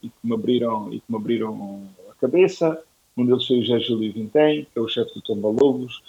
[0.02, 2.80] e que, me abriram, e que me abriram a cabeça.
[3.16, 6.02] Um deles foi o José Júlio Vintém, que é o chefe do Tomba Lobos,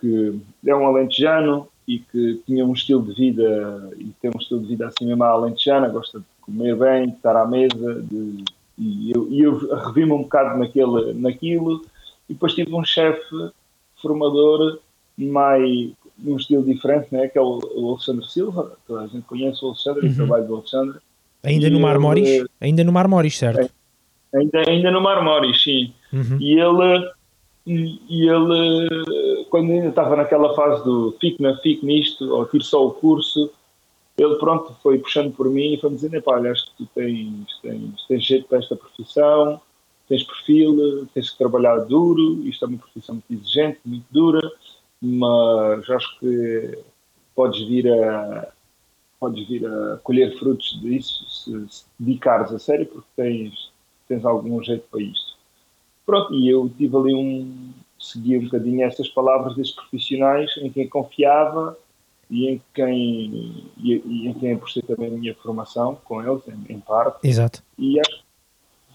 [0.00, 4.60] que é um alentejano e que tinha um estilo de vida, e tem um estilo
[4.60, 8.44] de vida assim mesmo alentejana, gosta de comer bem, de estar à mesa, de,
[8.78, 11.82] e eu, e eu revi-me um bocado naquele, naquilo.
[12.28, 13.50] E depois tive um chefe
[14.00, 14.78] formador
[15.16, 19.62] mais num estilo diferente, né, que é o, o Alexandre Silva, toda a gente conhece
[19.64, 20.12] o Alexandre, uhum.
[20.12, 20.98] o trabalho do Alexandre.
[21.42, 22.28] Ainda no Mar Moris?
[22.28, 23.70] Ele, ainda no Mar Moris, certo?
[24.34, 25.92] Ainda, ainda no Mar Moris, sim.
[26.12, 26.38] Uhum.
[26.40, 27.10] E ele,
[27.66, 32.86] e ele, quando ainda estava naquela fase do fico na fico nisto, ou tiro só
[32.86, 33.50] o curso,
[34.18, 38.06] ele pronto foi puxando por mim e foi-me dizendo, olha, acho que tu tens, tens,
[38.06, 39.58] tens jeito para esta profissão,
[40.06, 44.52] tens perfil, tens que trabalhar duro, isto é uma profissão muito exigente, muito dura,
[45.00, 46.78] mas acho que
[47.34, 48.52] podes vir a
[49.18, 53.70] podes vir a colher frutos disso se, se dedicares a sério porque tens,
[54.06, 55.34] tens algum jeito para isto.
[56.04, 57.72] Pronto, e eu tive ali um
[58.12, 61.76] segui um bocadinho essas palavras desses profissionais em quem confiava
[62.30, 66.74] e em quem e, e em quem apostei também a minha formação com eles, em,
[66.74, 67.26] em parte.
[67.26, 67.62] Exato.
[67.78, 68.26] E acho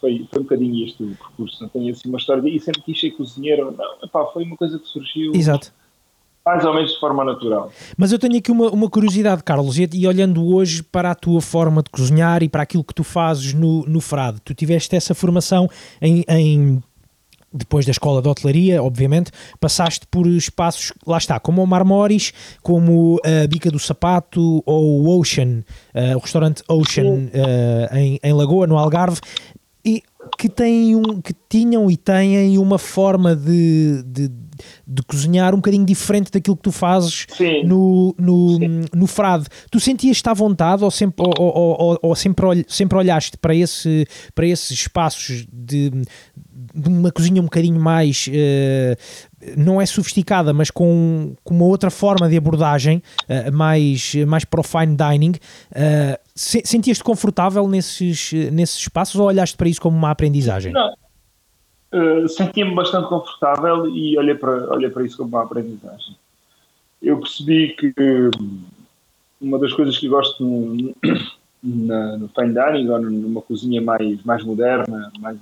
[0.02, 1.62] foi, foi um bocadinho este o percurso.
[1.62, 3.72] Não tenho assim uma história de e sempre quis ser cozinheiro.
[3.72, 5.32] Não, epá, foi uma coisa que surgiu.
[5.34, 5.72] Exato.
[6.44, 7.72] Mais ou menos de forma natural.
[7.96, 11.40] Mas eu tenho aqui uma, uma curiosidade, Carlos, e, e, olhando hoje para a tua
[11.40, 15.14] forma de cozinhar e para aquilo que tu fazes no, no Frade, tu tiveste essa
[15.14, 15.70] formação
[16.02, 16.82] em, em
[17.54, 23.20] depois da escola de hotelaria, obviamente, passaste por espaços, lá está, como o Marmoris, como
[23.24, 28.68] a Bica do Sapato ou o Ocean, uh, o restaurante Ocean uh, em, em Lagoa,
[28.68, 29.20] no Algarve,
[29.84, 30.04] e
[30.38, 34.32] que, têm um, que tinham e têm uma forma de, de,
[34.88, 37.26] de cozinhar um bocadinho diferente daquilo que tu fazes
[37.66, 38.60] no, no,
[38.94, 39.46] no frade.
[39.72, 44.08] Tu sentias-te à vontade ou sempre, ou, ou, ou, ou sempre, sempre olhaste para, esse,
[44.36, 45.92] para esses espaços de,
[46.74, 51.90] de uma cozinha um bocadinho mais uh, não é sofisticada, mas com, com uma outra
[51.90, 55.32] forma de abordagem, uh, mais, mais para o fine dining.
[55.72, 60.72] Uh, Sentias-te confortável nesses, nesses espaços ou olhaste para isso como uma aprendizagem?
[60.72, 60.94] Não.
[61.94, 66.16] Uh, Sentia-me bastante confortável e olhei para, olhei para isso como uma aprendizagem.
[67.02, 67.94] Eu percebi que
[69.42, 70.96] uma das coisas que gosto no,
[71.62, 75.38] na, no fine dining ou numa cozinha mais, mais moderna, mais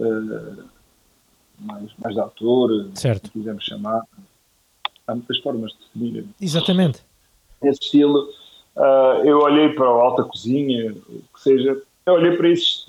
[0.00, 0.64] uh,
[1.60, 3.26] mais, mais de autor, certo.
[3.26, 4.02] se quisermos chamar.
[5.06, 6.26] Há muitas formas de definir.
[6.40, 7.00] Exatamente.
[7.62, 8.28] Esse estilo.
[8.76, 12.86] Uh, eu olhei para a alta cozinha, que seja, eu olhei para, esses,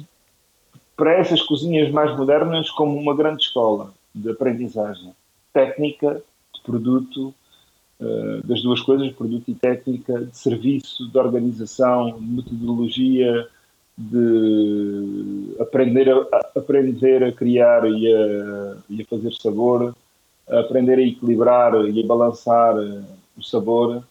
[0.96, 5.14] para essas cozinhas mais modernas como uma grande escola de aprendizagem
[5.52, 6.22] técnica,
[6.54, 7.34] de produto,
[8.00, 13.50] uh, das duas coisas, produto e técnica, de serviço, de organização, de metodologia,
[14.10, 19.96] de aprender a, aprender a criar e a, e a fazer sabor,
[20.50, 23.04] a aprender a equilibrar e a balançar eh,
[23.38, 24.04] o sabor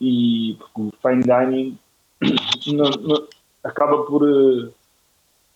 [0.00, 1.78] e porque o fine dining
[2.74, 3.28] não, não,
[3.62, 4.68] acaba por eh,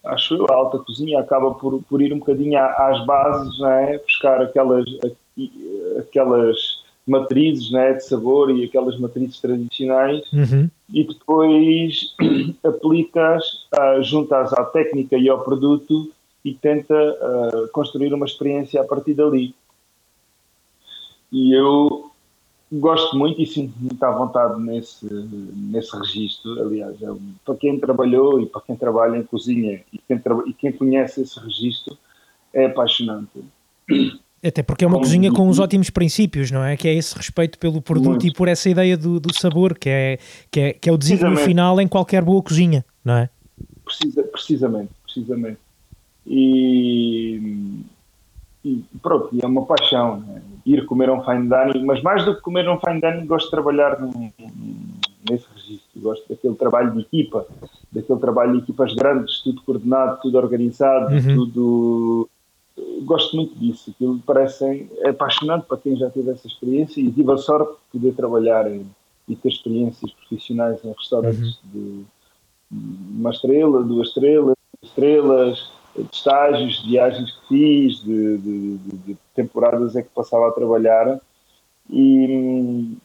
[0.04, 3.98] acho eu, a alta cozinha acaba por, por ir um bocadinho às bases, não é?
[3.98, 4.84] buscar aquelas,
[5.98, 6.75] aquelas
[7.06, 10.68] matrizes né, de sabor e aquelas matrizes tradicionais Uhum.
[10.92, 12.14] e depois
[12.64, 13.44] aplicas,
[13.78, 16.10] uh, juntas à técnica e ao produto
[16.44, 19.54] e tenta uh, construir uma experiência a partir dali.
[21.32, 22.10] E eu
[22.72, 26.60] gosto muito e sinto muito à vontade nesse, nesse registro.
[26.60, 27.06] Aliás, é,
[27.44, 31.38] para quem trabalhou e para quem trabalha em cozinha e quem, e quem conhece esse
[31.38, 31.96] registro,
[32.52, 33.44] é apaixonante.
[34.44, 36.76] Até porque é uma Como- cozinha com uns ótimos princípios, não é?
[36.76, 38.26] Que é esse respeito pelo produto Muito.
[38.26, 40.18] e por essa ideia do, do sabor, que é,
[40.50, 43.30] que, é, que é o desígnio final em qualquer boa cozinha, não é?
[43.84, 45.58] Precisa, precisamente, precisamente.
[46.26, 47.40] E,
[48.64, 50.42] e pronto, e é uma paixão né?
[50.66, 53.50] ir comer um fine dining, mas mais do que comer um fine dining, gosto de
[53.52, 54.30] trabalhar num-
[55.30, 55.86] nesse registro.
[55.96, 57.46] Gosto daquele trabalho de equipa,
[57.90, 61.34] daquele trabalho de equipas grandes, tudo coordenado, tudo organizado, Uhum.
[61.34, 62.25] tudo.
[63.04, 63.90] Gosto muito disso.
[63.90, 67.98] Aquilo parece é apaixonante para quem já teve essa experiência e tive a sorte de
[68.00, 68.86] poder trabalhar em-
[69.28, 72.04] e ter experiências profissionais em restaurantes de
[72.70, 79.96] uma estrela, duas estrelas, estrelas, de estágios, de viagens que fiz, de, de- de- temporadas
[79.96, 81.20] em que passava a trabalhar
[81.90, 82.96] e,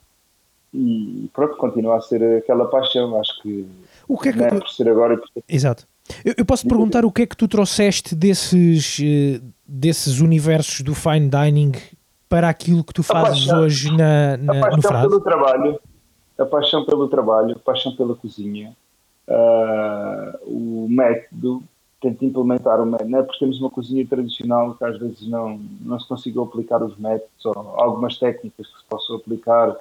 [0.73, 3.65] e pronto, continua a ser aquela paixão, acho que
[4.07, 4.37] O que é que.
[4.39, 5.87] não é por ser agora por Exato.
[6.25, 9.39] Eu, eu posso perguntar o que é que tu trouxeste desses, eh,
[9.73, 11.71] desses universos do fine dining
[12.27, 15.07] para aquilo que tu fazes paixão- hoje na, a na, no paixão Frade?
[15.07, 15.79] pelo trabalho,
[16.37, 18.75] a paixão pelo trabalho, a paixão pela cozinha,
[19.29, 21.63] ah, o método,
[22.01, 25.57] tento implementar o método, não é porque temos uma cozinha tradicional que às vezes não,
[25.81, 29.75] não se consigam aplicar os métodos ou algumas técnicas que se possam aplicar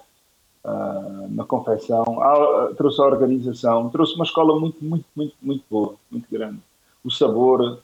[0.65, 2.05] ah, na confecção.
[2.23, 6.59] Ah, trouxe a organização, trouxe uma escola muito, muito, muito, muito boa, muito grande.
[7.03, 7.81] O sabor,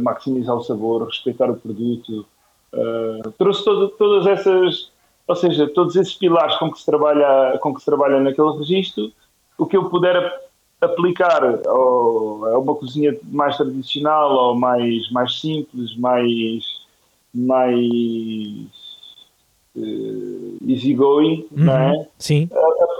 [0.00, 2.26] maximizar o sabor, respeitar o produto,
[2.72, 4.90] ah, trouxe todo- todas essas,
[5.26, 9.12] ou seja, todos esses pilares com que se trabalha, com que se trabalha naquele registro,
[9.56, 10.40] o que eu puder ap-
[10.80, 16.64] aplicar ao- a uma cozinha mais tradicional ou mais, mais simples, mais,
[17.34, 18.68] mais
[19.76, 21.92] eh, easygoing, não é?
[21.92, 22.06] Uhum.
[22.18, 22.50] Sim,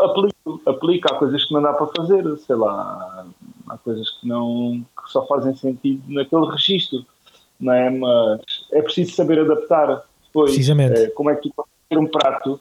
[0.01, 3.27] aplico, aplico, há coisas que não dá para fazer, sei lá,
[3.71, 7.05] há coisas que não que só fazem sentido naquele registro,
[7.61, 7.91] não é?
[7.91, 8.41] Mas
[8.73, 10.53] é preciso saber adaptar depois.
[10.53, 11.01] Precisamente.
[11.01, 12.61] É, como é que tu podes ter um prato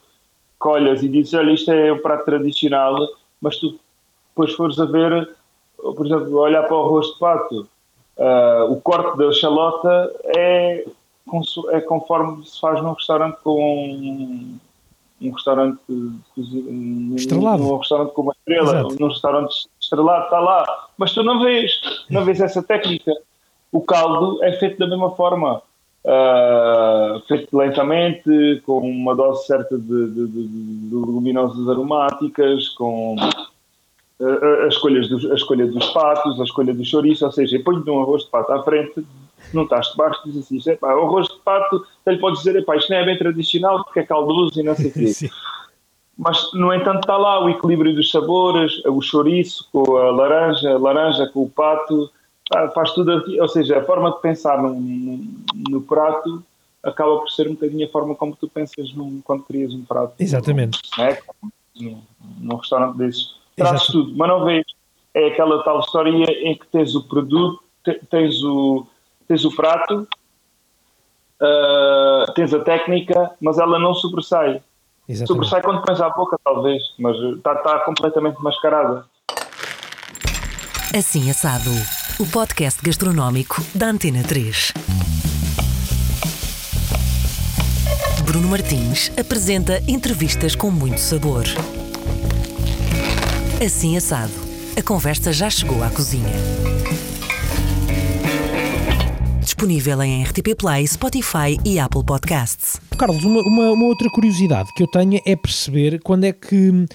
[0.61, 2.95] que olhas e dizes, olha, isto é um prato tradicional,
[3.39, 3.79] mas tu
[4.29, 5.35] depois fores a ver,
[5.77, 7.67] por exemplo, olhar para o arroz de pato,
[8.19, 10.85] ah, o corte da chalota é,
[11.71, 14.57] é conforme se faz num restaurante com um,
[15.21, 15.79] um restaurante
[17.15, 17.63] Estrelado.
[17.63, 18.95] um restaurante com uma estrela, Exato.
[18.99, 23.11] num restaurante estrelado está lá, mas tu não vês, não vês essa técnica.
[23.71, 25.61] O caldo é feito da mesma forma,
[26.05, 30.47] ah, feito lentamente, com uma dose certa de, de, de-
[30.89, 36.73] de leguminosas aromáticas, com a, a- a escolha dos, a escolha dos patos, a escolha
[36.73, 39.05] do chouriço, ou seja, ponho-te um arroz de pato à frente,
[39.53, 42.57] não estás de baixo, diz assim, "Epá, o arroz de pato, até lhe podes dizer,
[42.59, 45.13] isto não é bem tradicional porque é caldoso e não sei o quê.
[46.17, 50.77] Mas, no entanto, está lá o equilíbrio dos sabores, o chouriço com a laranja, a
[50.79, 52.09] laranja com o pato,
[52.55, 55.19] ah, faz tudo aqui, ou seja, a forma de pensar no, no,
[55.69, 56.43] no prato
[56.81, 60.13] acaba por ser um bocadinho a forma como tu pensas num, quando crias um prato.
[60.17, 60.79] Exatamente.
[60.97, 61.21] Não é?
[61.79, 62.01] Num,
[62.39, 63.35] num restaurante desses.
[63.55, 64.65] Trazes tudo, mas não vês.
[65.13, 68.87] É aquela tal história em que tens o produto, te- tens o,
[69.27, 70.07] tens o prato,
[71.41, 74.61] ah, tens a técnica, mas ela não sobressai.
[75.07, 75.27] Exatamente.
[75.27, 79.05] Sobressai quando pões à boca, talvez, mas está tá completamente mascarada.
[80.97, 81.71] Assim Assado,
[82.19, 84.73] o podcast gastronómico da Antena 3.
[88.25, 91.45] Bruno Martins apresenta entrevistas com muito sabor.
[93.65, 94.33] Assim Assado,
[94.77, 96.33] a conversa já chegou à cozinha.
[99.57, 102.79] Disponível em RTP Play, Spotify e Apple Podcasts.
[102.95, 106.85] Carlos, uma, uma, uma outra curiosidade que eu tenho é perceber quando é que,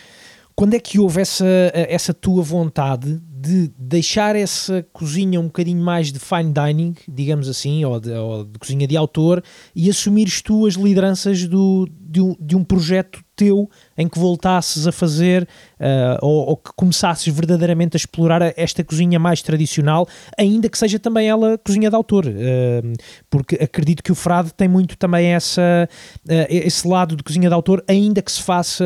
[0.55, 1.44] quando é que houve essa,
[1.75, 7.85] essa tua vontade de deixar essa cozinha um bocadinho mais de fine dining, digamos assim,
[7.85, 9.42] ou de, ou de cozinha de autor,
[9.75, 13.69] e assumires tu as lideranças do, de, um, de um projeto teu
[13.99, 15.49] em que voltasses a fazer
[15.81, 20.07] ah, ou, ou que começasses verdadeiramente a explorar esta cozinha mais tradicional,
[20.38, 22.93] ainda que seja também ela cozinha de autor, ah,
[23.29, 25.88] porque acredito que o Frade tem muito também essa,
[26.29, 28.85] ah, esse lado de cozinha de autor, ainda que se faça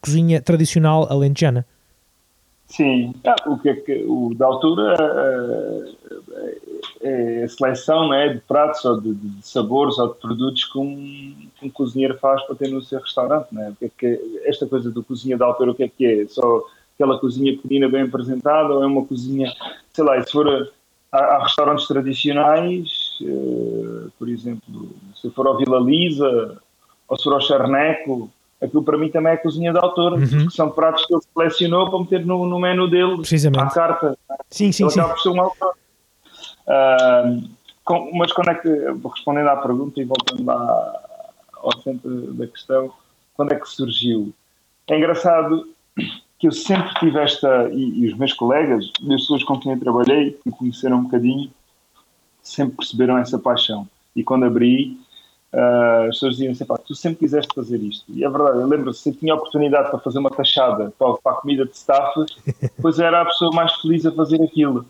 [0.00, 1.64] cozinha tradicional alentejana.
[2.72, 4.96] Sim, ah, o que é que o da altura
[7.02, 11.36] é a seleção né, de pratos ou de, de, sabores ou de produtos que um,
[11.62, 13.48] um cozinheiro faz para ter no seu restaurante.
[13.52, 13.74] Né?
[13.78, 16.26] Que é que, esta coisa do cozinha da altura, o que é que é?
[16.28, 16.64] Só
[16.94, 19.52] aquela cozinha pequena bem apresentada ou é uma cozinha,
[19.92, 20.72] sei lá, se for
[21.12, 26.58] há, há restaurantes tradicionais, uh, por exemplo, se for ao Vila Lisa
[27.06, 28.30] ou se for ao Charneco,
[28.62, 30.46] aquilo para mim também é cozinha de autor, uhum.
[30.46, 33.22] que são pratos que ele selecionou para meter no, no menu dele,
[33.58, 34.16] à carta.
[34.48, 35.00] Sim, sim, ele sim.
[35.00, 35.74] acaba por ser um autor.
[36.66, 37.48] Uh,
[37.84, 41.02] com, mas quando é que, respondendo à pergunta e voltando lá
[41.54, 42.92] ao centro da questão,
[43.34, 44.32] quando é que surgiu?
[44.88, 45.68] É engraçado
[46.38, 49.80] que eu sempre tive esta, e, e os meus colegas, as pessoas com quem eu
[49.80, 51.50] trabalhei, que me conheceram um bocadinho,
[52.42, 53.88] sempre perceberam essa paixão.
[54.14, 54.98] E quando abri,
[55.52, 58.04] uh, as pessoas diziam assim, tu sempre quiseste fazer isto.
[58.08, 61.34] E é verdade, eu lembro-se, se tinha oportunidade para fazer uma taxada para, para, a
[61.36, 62.24] comida de staff,
[62.80, 64.86] pois era a pessoa mais feliz a fazer aquilo.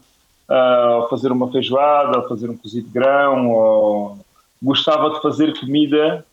[0.49, 4.19] Uh, ou fazer uma feijoada, ou fazer um cozido de grão, ou
[4.63, 6.25] gostava de fazer comida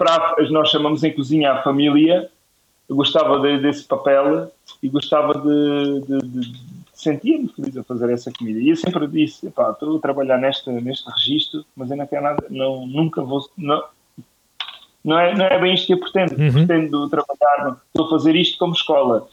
[0.00, 2.30] para, nós chamamos em cozinha a família,
[2.88, 4.50] eu gostava de, desse papel
[4.82, 6.52] e gostava de, de, de
[7.00, 8.60] sentia-me feliz a fazer essa comida.
[8.60, 12.22] E eu sempre disse, pá, estou a trabalhar neste, neste registro, mas eu não quero
[12.22, 13.82] nada, não, nunca vou, não,
[15.04, 16.40] não, é, não é bem isto que eu pretendo.
[16.40, 16.52] Uhum.
[16.52, 19.28] Pretendo trabalhar, estou a fazer isto como escola.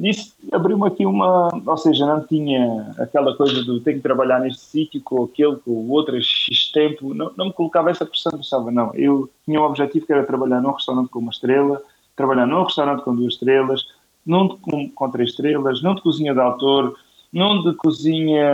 [0.00, 4.62] Isso abriu-me aqui uma, ou seja, não tinha aquela coisa do tenho que trabalhar neste
[4.62, 8.70] sítio com aquele, com o outro, X tempo, não, não me colocava essa pressão, pensava,
[8.70, 11.82] não, eu tinha um objetivo que era trabalhar num restaurante com uma estrela,
[12.16, 13.86] trabalhar num restaurante com duas estrelas,
[14.24, 16.96] num de, com, com três estrelas, num de cozinha de autor,
[17.32, 18.50] num de cozinha,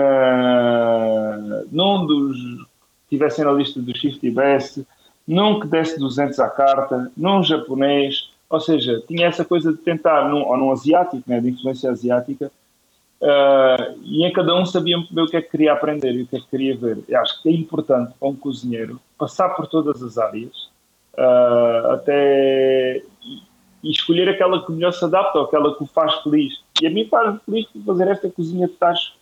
[1.71, 2.37] num dos
[3.09, 4.87] que tivessem na lista do Shift Best,
[5.27, 10.29] num que desse 200 à carta, num japonês, ou seja, tinha essa coisa de tentar,
[10.29, 12.51] num, ou num asiático, né, de influência asiática,
[13.21, 16.37] uh, e em cada um sabia o que é que queria aprender e o que
[16.37, 16.99] é que queria ver.
[17.09, 20.71] Eu acho que é importante para um cozinheiro passar por todas as áreas,
[21.15, 23.03] uh, até
[23.83, 26.61] e escolher aquela que melhor se adapta ou aquela que o faz feliz.
[26.81, 29.13] E a mim faz feliz fazer esta cozinha de tacho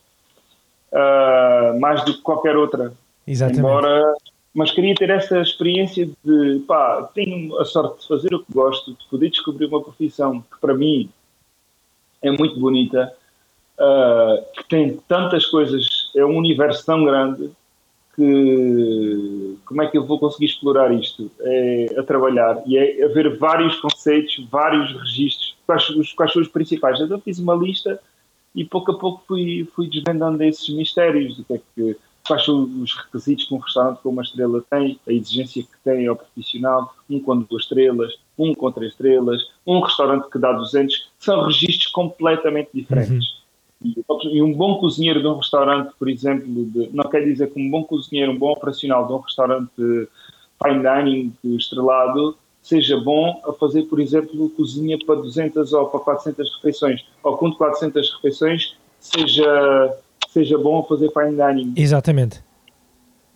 [0.93, 2.93] uh, mais do que qualquer outra.
[3.27, 3.61] Exatamente.
[3.61, 4.15] Embora,
[4.55, 8.93] mas queria ter esta experiência de, pá, tenho a sorte de fazer o que gosto,
[8.93, 11.11] de poder descobrir uma profissão que para mim
[12.23, 13.13] é muito bonita,
[13.79, 17.51] uh, que tem tantas coisas, é um universo tão grande
[18.17, 21.31] que como é que eu vou conseguir explorar isto?
[21.41, 26.49] É a trabalhar e é haver vários conceitos, vários registros, quais, os, quais são os
[26.49, 26.99] principais.
[26.99, 28.01] Eu fiz uma lista
[28.55, 31.97] e pouco a pouco fui, fui desvendando esses mistérios, do que é que,
[32.27, 36.07] quais são os requisitos que um restaurante com uma estrela tem, a exigência que tem
[36.07, 41.11] ao profissional, um com duas estrelas, um com três estrelas, um restaurante que dá 200,
[41.19, 43.11] são registros completamente diferentes.
[43.13, 43.46] Uhum.
[43.83, 47.71] E um bom cozinheiro de um restaurante, por exemplo, de, não quer dizer que um
[47.71, 50.09] bom cozinheiro, um bom operacional de um restaurante
[50.63, 56.57] fine dining estrelado, seja bom a fazer, por exemplo, cozinha para 200 ou para 400
[56.57, 59.99] refeições, ou com 400 refeições, seja,
[60.29, 61.75] seja bom a fazer fine dining.
[61.77, 62.43] Exatamente.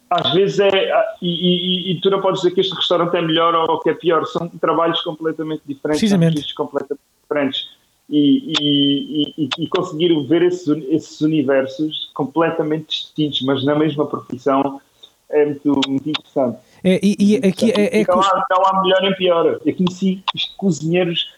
[0.09, 3.55] Às vezes é, e, e, e tu não podes dizer que este restaurante é melhor
[3.55, 6.43] ou que é pior, são trabalhos completamente diferentes, Precisamente.
[6.43, 7.69] são completamente diferentes
[8.11, 14.81] e, e, e, conseguir ver esses, esses, universos completamente distintos, mas na mesma profissão,
[15.29, 16.59] é muito, muito interessante.
[16.83, 19.61] É, e, e aqui é, é não, há, não há melhor nem pior.
[19.65, 20.25] Eu conheci
[20.57, 21.33] cozinheiros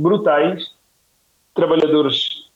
[0.00, 0.70] brutais,
[1.52, 2.46] trabalhadores,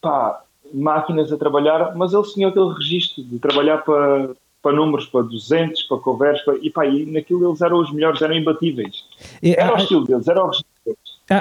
[0.00, 4.30] pá, máquinas a trabalhar, mas eles tinham aquele registro de trabalhar para,
[4.62, 8.22] para números, para 200, para covers, para, e pá, e naquilo eles eram os melhores,
[8.22, 9.04] eram imbatíveis.
[9.42, 10.69] É, era o estilo deles, era o registro.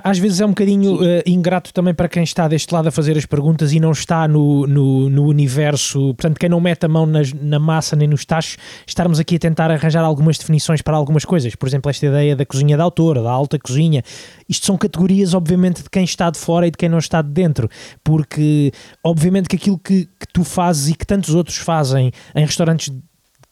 [0.03, 3.17] Às vezes é um bocadinho uh, ingrato também para quem está deste lado a fazer
[3.17, 7.07] as perguntas e não está no, no, no universo, portanto, quem não mete a mão
[7.07, 11.25] nas, na massa nem nos tachos, estarmos aqui a tentar arranjar algumas definições para algumas
[11.25, 11.55] coisas.
[11.55, 14.03] Por exemplo, esta ideia da cozinha da autora, da alta cozinha.
[14.47, 17.29] Isto são categorias, obviamente, de quem está de fora e de quem não está de
[17.29, 17.67] dentro,
[18.03, 18.71] porque,
[19.03, 22.93] obviamente, que aquilo que, que tu fazes e que tantos outros fazem em restaurantes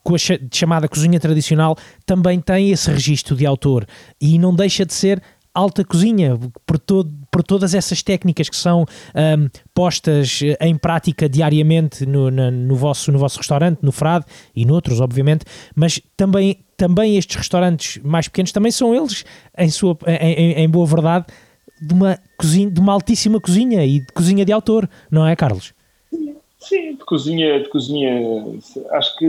[0.08, 0.18] com a
[0.54, 1.76] chamada cozinha tradicional
[2.06, 3.86] também tem esse registro de autor
[4.22, 5.22] e não deixa de ser
[5.58, 12.06] alta cozinha, por, todo, por todas essas técnicas que são um, postas em prática diariamente
[12.06, 15.46] no, na, no, vosso, no vosso restaurante, no Frade e noutros, obviamente,
[15.76, 19.26] mas também, também estes restaurantes mais pequenos também são eles,
[19.58, 21.26] em, sua, em, em boa verdade,
[21.82, 25.74] de uma, cozinha, de uma altíssima cozinha e de cozinha de autor, não é, Carlos?
[26.60, 28.12] Sim, de cozinha, de cozinha,
[28.92, 29.26] acho que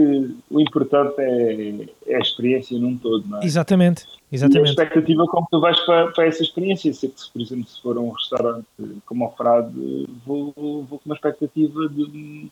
[0.49, 3.45] o importante é, é a experiência num todo, não é?
[3.45, 4.03] Exatamente.
[4.31, 4.67] Exatamente.
[4.67, 6.93] E a expectativa como tu vais para, para essa experiência.
[6.93, 8.67] Se, por exemplo, se for um restaurante
[9.05, 12.51] como o Frade, vou, vou com uma expectativa de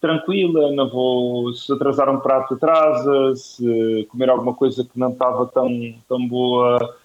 [0.00, 5.46] tranquila, não vou se atrasar um prato atrasa, se comer alguma coisa que não estava
[5.46, 5.70] tão,
[6.08, 6.96] tão boa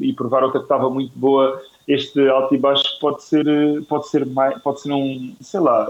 [0.00, 3.44] e provar outra que estava muito boa, este alto e baixo pode ser
[3.88, 5.88] pode ser mais, pode ser um, sei lá,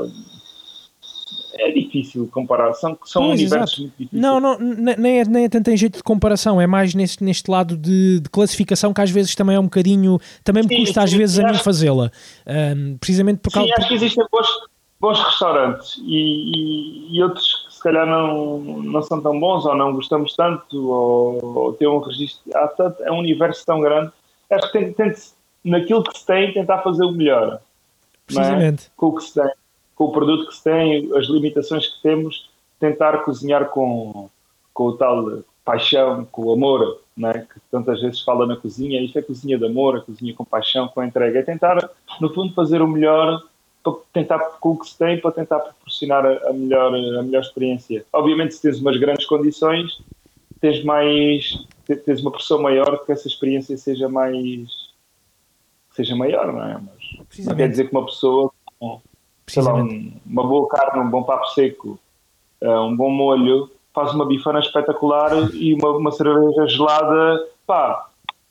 [1.58, 3.80] é difícil comparar, são, são pois, universos exato.
[3.80, 4.22] muito difíceis.
[4.22, 7.50] Não, não, nem é, nem é tanto em jeito de comparação, é mais neste, neste
[7.50, 11.04] lado de, de classificação que às vezes também é um bocadinho, também me custa sim,
[11.04, 12.10] às vezes a mim fazê-la,
[12.46, 13.68] um, precisamente por causa...
[13.68, 14.48] Sim, acho que existem bons,
[15.00, 19.76] bons restaurantes e, e, e, outros que se calhar não, não são tão bons ou
[19.76, 24.10] não gostamos tanto ou, ou têm um registro, há tanto, é um universo tão grande,
[24.50, 25.14] acho que tem, tem
[25.64, 27.54] naquilo que se tem tentar fazer o melhor.
[27.54, 27.58] É?
[28.26, 28.86] Precisamente.
[28.86, 28.90] É?
[28.96, 29.50] Com o que se tem
[29.94, 34.28] com o produto que se tem, as limitações que temos, tentar cozinhar com,
[34.72, 37.46] com o tal paixão, com o amor, né?
[37.52, 39.00] que tantas vezes fala na cozinha.
[39.00, 41.38] Isto é cozinha de amor, a cozinha com paixão, com entrega.
[41.38, 41.90] É tentar,
[42.20, 43.42] no fundo, fazer o melhor
[43.82, 48.04] para tentar com o que se tem para tentar proporcionar a, melhor a melhor experiência.
[48.12, 50.00] Obviamente, se tens umas grandes condições,
[50.60, 54.70] tens mais tens uma pressão maior que essa experiência seja mais
[55.92, 56.80] seja maior, não é?
[56.80, 58.50] Mas não quer dizer que uma pessoa
[59.46, 61.98] sei lá, um, uma boa carne, um bom papo seco,
[62.62, 68.08] uh, um bom molho, faz uma bifana espetacular e uma, uma cerveja gelada, pá,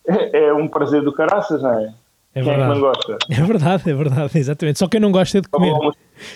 [0.07, 1.93] é, é, um prazer do caraças, não é?
[2.35, 2.71] É quem verdade.
[2.71, 3.17] é que não gosta?
[3.29, 4.79] É verdade, é verdade, exatamente.
[4.79, 5.71] Só quem não gosta de comer.
[5.71, 5.93] Boa,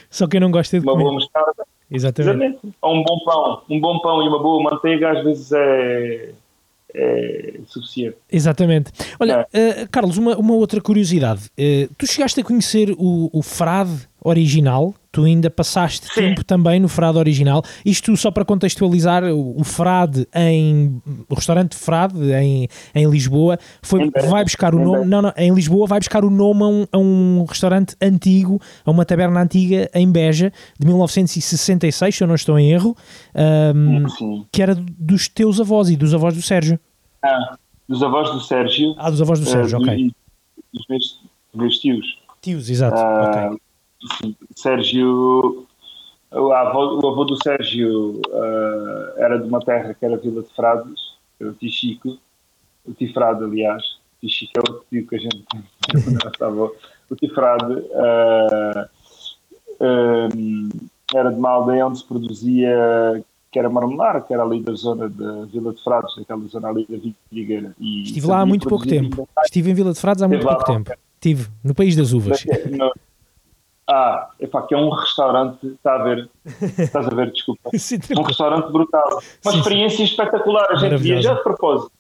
[0.10, 1.04] Só quem não gosta de uma comer.
[1.04, 1.66] Uma boa mostarda.
[1.90, 2.46] Exatamente.
[2.46, 2.76] exatamente.
[2.82, 3.62] Ou um bom pão.
[3.70, 6.34] Um bom pão e uma boa manteiga às vezes é,
[6.94, 8.18] é suficiente.
[8.32, 8.92] Exatamente.
[9.20, 9.84] Olha, é.
[9.84, 11.50] uh, Carlos, uma, uma outra curiosidade.
[11.58, 16.22] Uh, tu chegaste a conhecer o, o frade original, tu ainda passaste Sim.
[16.22, 17.64] tempo também no Frade original.
[17.86, 24.12] Isto só para contextualizar, o, o Frade em o restaurante Frade em, em Lisboa foi,
[24.30, 26.98] vai buscar o nome, não, não, em Lisboa vai buscar o nome a um, a
[26.98, 32.60] um, restaurante antigo, a uma taberna antiga em Beja, de 1966, se eu não estou
[32.60, 32.96] em erro,
[33.76, 36.80] um, que era dos teus avós e dos avós do Sérgio.
[37.24, 37.58] Ah,
[37.88, 38.96] dos avós do Sérgio.
[38.98, 40.12] Ah, dos avós do Sérgio, uh, ok.
[40.74, 41.22] Dos meus,
[41.56, 42.20] meus tios.
[42.42, 43.67] Tios, exato, uh, ok.
[44.56, 45.66] Sérgio,
[46.32, 50.54] o avô, o avô do Sérgio uh, era de uma terra que era Vila de
[50.54, 52.18] Frades, o Tichico,
[52.86, 55.46] o Tifrade, aliás, o Tichico é outro tio que a gente
[57.10, 58.90] o Tifrade uh,
[59.80, 60.70] um,
[61.16, 65.08] era de uma aldeia onde se produzia que era marmelar, que era ali da zona
[65.10, 66.98] da Vila de Frades, daquela zona ali da
[67.32, 67.74] Vigueira.
[67.80, 69.28] Estive lá há muito pouco tempo.
[69.44, 70.92] Estive em Vila de Frades há muito pouco tempo.
[71.16, 72.46] Estive no país das uvas.
[72.70, 72.92] No,
[73.90, 76.30] ah, epá, que é um restaurante, está a ver?
[76.78, 77.70] Estás a ver, desculpa.
[77.78, 79.22] Sim, um restaurante brutal.
[79.46, 80.04] Uma sim, experiência sim.
[80.04, 80.68] espetacular.
[80.70, 81.92] A gente viaja de propósito.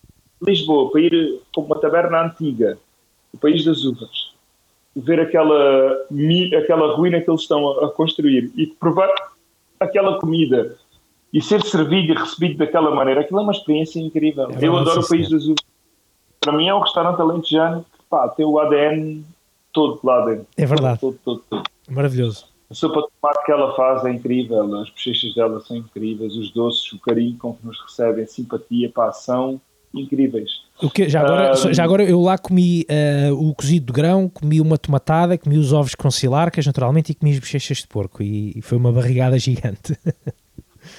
[0.42, 2.78] Lisboa, para ir para uma taberna antiga,
[3.34, 4.34] o país das uvas,
[4.96, 6.06] ver aquela,
[6.62, 9.10] aquela ruína que eles estão a, construir e provar
[9.80, 10.76] aquela comida
[11.34, 14.50] e ser servido e recebido daquela maneira, aquilo é uma experiência incrível.
[14.52, 15.66] É Eu adoro o país das uvas.
[16.40, 19.24] Para mim é um restaurante alentejano que pá, tem o ADN
[19.72, 20.48] todo lá dentro.
[20.58, 21.00] É verdade.
[21.00, 21.77] Todo, todo, todo.
[21.88, 22.46] Maravilhoso.
[22.70, 26.52] A sopa de tomate que ela faz é incrível, as bochechas dela são incríveis, os
[26.52, 29.62] doces, o carinho com que nos recebem, a simpatia, pá, são
[29.96, 30.52] incríveis.
[30.84, 34.60] O que, já, agora, já agora eu lá comi uh, o cozido de grão, comi
[34.60, 38.52] uma tomatada, comi os ovos com silarcas naturalmente e comi as bochechas de porco e,
[38.58, 39.98] e foi uma barrigada gigante.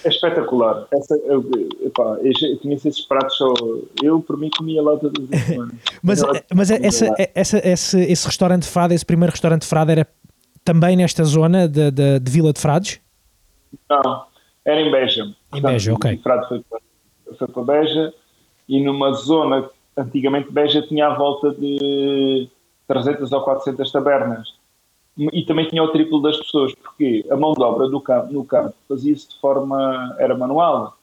[0.04, 0.86] É espetacular.
[0.92, 1.50] Essa, eu,
[1.82, 3.54] epá, eu, esses pratos só.
[4.02, 5.74] Eu, por mim, comia lá todas as semanas.
[6.02, 6.22] mas
[6.54, 10.06] mas essa, essa, esse, esse restaurante Frade, esse primeiro restaurante Frade, era
[10.68, 13.00] também nesta zona de, de, de Vila de Frades?
[13.88, 14.26] Não,
[14.66, 15.22] era em Beja.
[15.22, 16.18] Em Portanto, Beja, ok.
[16.18, 16.80] Frade foi para,
[17.38, 18.12] foi para Beja
[18.68, 22.50] e numa zona, antigamente Beja tinha à volta de
[22.86, 24.58] 300 ou 400 tabernas
[25.16, 28.44] e também tinha o triplo das pessoas, porque a mão de obra do campo, no
[28.44, 30.98] campo fazia-se de forma, era manual,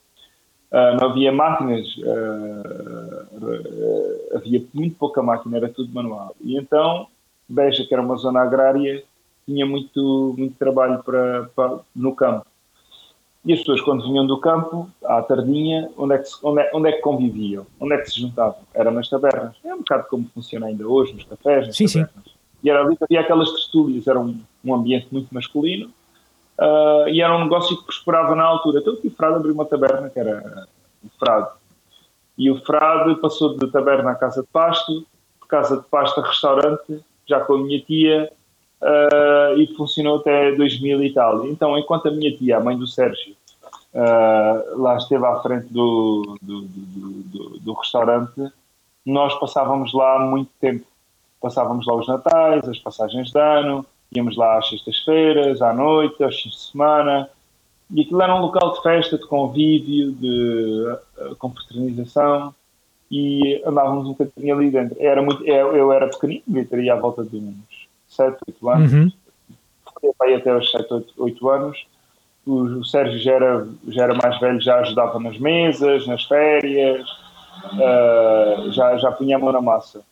[0.72, 6.36] uh, não havia máquinas, uh, uh, havia muito pouca máquina, era tudo manual.
[6.40, 7.08] E então,
[7.50, 9.04] Beja, que era uma zona agrária,
[9.46, 12.46] tinha muito, muito trabalho para, para, no campo.
[13.46, 16.90] E as pessoas, quando vinham do campo, à tardinha, onde é, que, onde, é, onde
[16.90, 17.66] é que conviviam?
[17.80, 18.58] Onde é que se juntavam?
[18.74, 19.56] Era nas tabernas.
[19.64, 22.24] É um bocado como funciona ainda hoje, nos cafés, nas sim, tabernas.
[22.24, 22.32] Sim.
[22.64, 25.92] E era ali que havia aquelas tertúlias, era um, um ambiente muito masculino,
[26.58, 28.80] uh, e era um negócio que prosperava na altura.
[28.80, 30.68] Então o Frade abriu uma taberna, que era
[31.04, 31.50] o Frade.
[32.36, 36.28] E o Frade passou de taberna à casa de pasto, de casa de pasto a
[36.28, 38.32] restaurante, já com a minha tia,
[38.82, 41.46] uh, e funcionou até 2000 e tal.
[41.48, 43.36] Então, enquanto a minha tia, a mãe do Sérgio,
[43.94, 48.52] uh, lá esteve à frente do, do, do, do, restaurante,
[49.06, 50.86] nós passávamos lá muito tempo.
[51.42, 56.42] Passávamos lá os natais, as passagens de ano, íamos lá às sextas-feiras, à noite, aos
[56.42, 57.30] fins de semana,
[57.92, 62.54] e aquilo era um local de festa, de convívio, de uh, confraternização,
[63.12, 64.98] e andávamos um bocadinho ali dentro.
[65.00, 67.85] Era muito, eu, eu era pequenino, devia ter à volta de uns
[68.16, 69.12] 7, 8 anos, uhum.
[70.18, 71.88] Fui até aos 7, 8, 8 anos.
[72.46, 77.10] O, o, Sérgio já era, já era mais velho, já ajudava nas mesas, nas férias,
[77.74, 80.04] uh, já, já punha a mão na massa.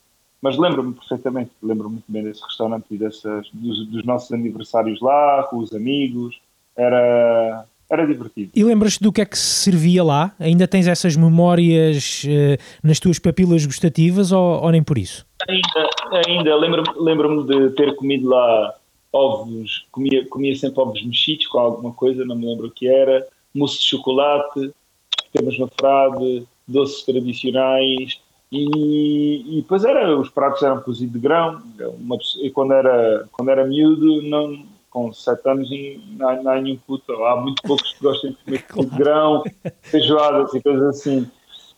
[0.42, 5.44] Mas lembro-me perfeitamente, lembro-me muito bem desse restaurante e dessas, dos, dos nossos aniversários lá,
[5.44, 6.42] com os amigos.
[6.76, 8.52] Era, era divertido.
[8.56, 10.36] E lembras-te do que é que se servia lá?
[10.40, 15.26] Ainda tens essas memórias uh, nas tuas papilas gustativas ou, ou, nem por isso?
[15.48, 15.90] Ainda,
[16.28, 18.74] ainda lembro-me lembro de ter comido lá
[19.12, 23.26] ovos, comia, comia sempre ovos mexidos com alguma coisa, não me lembro o que era,
[23.54, 24.72] mousse de chocolate,
[25.32, 28.20] temos na frade, doces tradicionais
[28.52, 31.62] e, e depois era, os pratos eram cozidos de grão,
[32.00, 35.70] uma, e quando era, quando era miúdo não com 7 anos
[36.12, 38.90] não, não há nenhum puto, há muito poucos que gostem de comer claro.
[38.90, 39.44] de grão,
[39.82, 41.28] feijoadas e coisas assim.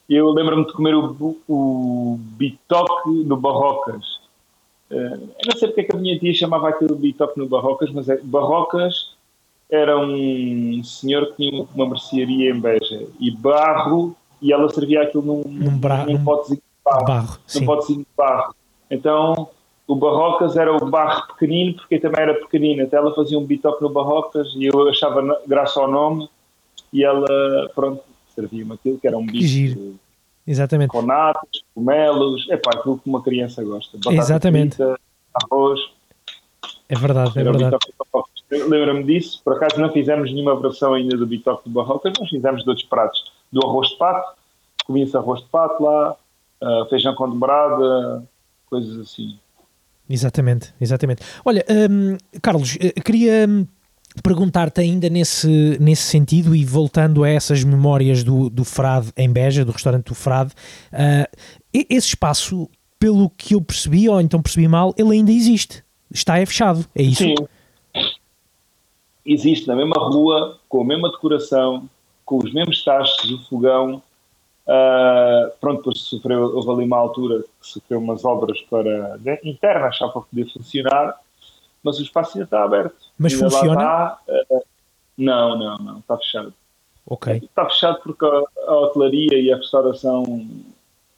[0.07, 4.20] Eu lembro-me de comer o, o bitoque no Barrocas.
[4.91, 7.89] Uh, eu não sei porque é que a minha tia chamava aquilo bitoque no Barrocas,
[7.91, 9.16] mas é, Barrocas
[9.70, 15.24] era um senhor que tinha uma mercearia em Beja e barro, e ela servia aquilo
[15.24, 16.05] num, num, bra...
[16.05, 17.05] num potezinho de barro.
[17.05, 18.55] barro num potezinho de barro.
[18.91, 19.49] Então
[19.88, 22.83] o Barrocas era o barro pequenino, porque também era pequenino.
[22.83, 26.27] Até ela fazia um bitoque no Barrocas e eu achava graça ao nome
[26.91, 27.27] e ela,
[27.75, 28.01] pronto,
[28.33, 29.95] servia-me aquilo, que era um bicho
[30.47, 30.89] Exatamente.
[30.89, 33.97] com natas, comelos, é pá, aquilo que uma criança gosta.
[33.97, 34.75] Batata Exatamente.
[34.75, 34.99] Frita,
[35.33, 35.79] arroz.
[36.88, 37.77] É verdade, é verdade.
[38.49, 42.63] Lembra-me disso, por acaso não fizemos nenhuma versão ainda do bitoque do Barrocas, nós fizemos
[42.63, 43.31] de outros pratos.
[43.51, 44.36] Do arroz de pato,
[44.86, 46.15] comia-se arroz de pato lá,
[46.61, 48.23] uh, feijão com dobrada,
[48.69, 49.39] coisas assim.
[50.10, 51.22] Exatamente, exatamente.
[51.43, 53.66] Olha, um, Carlos, eh, queria hum,
[54.24, 59.66] perguntar-te ainda nesse, nesse sentido e voltando a essas memórias do, do Frade em Beja,
[59.66, 60.51] do restaurante do Frade,
[60.93, 61.38] uh,
[61.74, 65.84] esse espaço, pelo que eu percebi, ou então percebi mal, ele ainda existe.
[66.12, 67.24] Está é fechado, é isso?
[67.24, 67.36] Sim.
[69.26, 71.89] Existe na mesma rua, com a mesma decoração,
[72.24, 74.01] com os mesmos tachos, o fogão,
[74.68, 79.95] Uh, pronto, depois sofreu, houve ali uma altura que sofreu umas obras para, né, internas
[79.97, 81.20] só para poder funcionar,
[81.84, 82.95] mas o espaço ainda está aberto.
[83.18, 83.74] Mas ainda funciona?
[83.74, 84.63] Está, uh,
[85.18, 86.53] não, não, não, está fechado.
[87.05, 87.34] Ok.
[87.43, 90.24] Está fechado porque a, a hotelaria e a restauração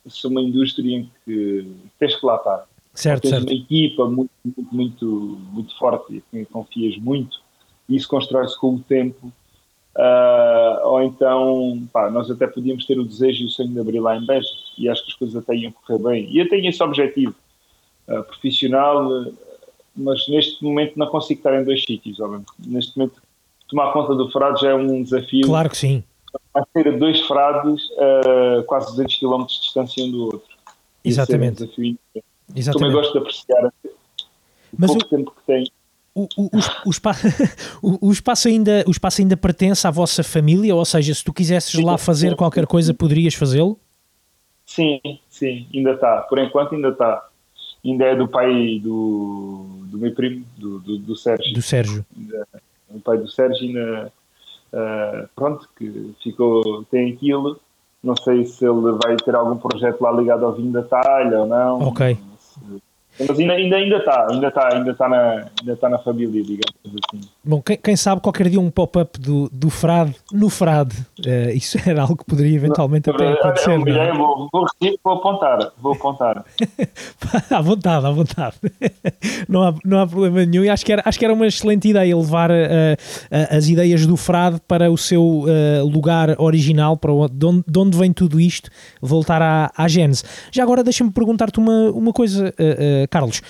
[0.07, 2.67] são uma indústria em que tens que lá estar.
[2.93, 3.43] Certo, tens certo.
[3.45, 4.31] uma equipa muito,
[4.71, 5.05] muito,
[5.51, 7.39] muito forte e que confias muito
[7.87, 9.31] e isso constrói-se com o tempo
[9.97, 13.99] Uh, ou então, pá, nós até podíamos ter o desejo e o sonho de abrir
[13.99, 16.29] lá em Beja e acho que as coisas até iam correr bem.
[16.29, 17.33] E eu tenho esse objetivo
[18.07, 19.33] uh, profissional, uh,
[19.95, 22.19] mas neste momento não consigo estar em dois sítios.
[22.19, 22.51] Obviamente.
[22.59, 23.19] Neste momento,
[23.67, 25.47] tomar conta do frado já é um desafio.
[25.47, 26.03] Claro que sim.
[26.53, 30.57] Vai ter dois frades a quase 200 km de distância um do outro.
[31.03, 31.63] Exatamente.
[31.63, 31.97] É um.
[32.55, 32.79] Exatamente.
[32.79, 33.71] Também gosto de apreciar o
[34.77, 35.09] mas pouco o...
[35.09, 35.67] tempo que tenho
[36.17, 36.49] o, o,
[36.85, 37.11] o, espa
[37.81, 40.75] o, espaço ainda, o espaço ainda pertence à vossa família?
[40.75, 43.79] Ou seja, se tu quisesses sim, lá fazer qualquer coisa, poderias fazê-lo?
[44.65, 44.99] Sim,
[45.29, 46.21] sim, ainda está.
[46.21, 47.27] Por enquanto ainda está.
[47.85, 51.53] Ainda é do pai do, do meu primo, do, do, do Sérgio.
[51.53, 52.05] Do Sérgio.
[52.17, 52.47] Ainda,
[52.89, 54.11] o pai do Sérgio ainda,
[54.73, 57.59] uh, pronto, que ficou, tem aquilo.
[58.03, 61.47] Não sei se ele vai ter algum projeto lá ligado ao vinho da talha ou
[61.47, 61.79] não.
[61.87, 62.17] Ok.
[63.19, 66.73] Mas ainda, ainda, ainda está, ainda está, ainda está na, ainda está na família, digamos
[66.85, 67.21] assim.
[67.43, 70.95] Bom, quem, quem sabe qualquer dia um pop-up do, do Frade no Frade,
[71.25, 73.71] uh, isso era algo que poderia eventualmente não, até acontecer.
[73.71, 74.65] É, é, vou, vou,
[75.03, 76.45] vou, apontar, vou apontar.
[77.49, 78.55] à vontade, à vontade.
[79.49, 81.87] não, há, não há problema nenhum e acho que era, acho que era uma excelente
[81.87, 85.45] ideia levar uh, uh, as ideias do Frade para o seu
[85.83, 88.69] lugar original, para onde, de onde vem tudo isto,
[89.01, 90.23] voltar à, à Gênese.
[90.51, 92.53] Já agora deixa-me perguntar-te uma, uma coisa,
[93.07, 93.41] Carlos,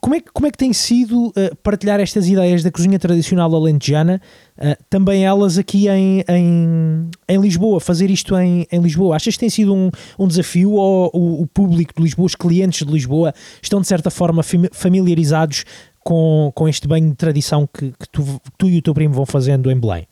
[0.00, 4.20] como é, como é que tem sido uh, partilhar estas ideias da cozinha tradicional alentejana,
[4.58, 9.16] uh, também elas aqui em, em, em, Lisboa, fazer isto em, em Lisboa?
[9.16, 12.86] Achas que tem sido um, um desafio ou o, o, público de Lisboa, os clientes
[12.86, 15.64] de Lisboa, estão de certa forma familiarizados
[16.02, 19.14] com, com este banho de tradição que, que, tu, que tu e o teu primo
[19.14, 20.06] vão fazendo em Belém?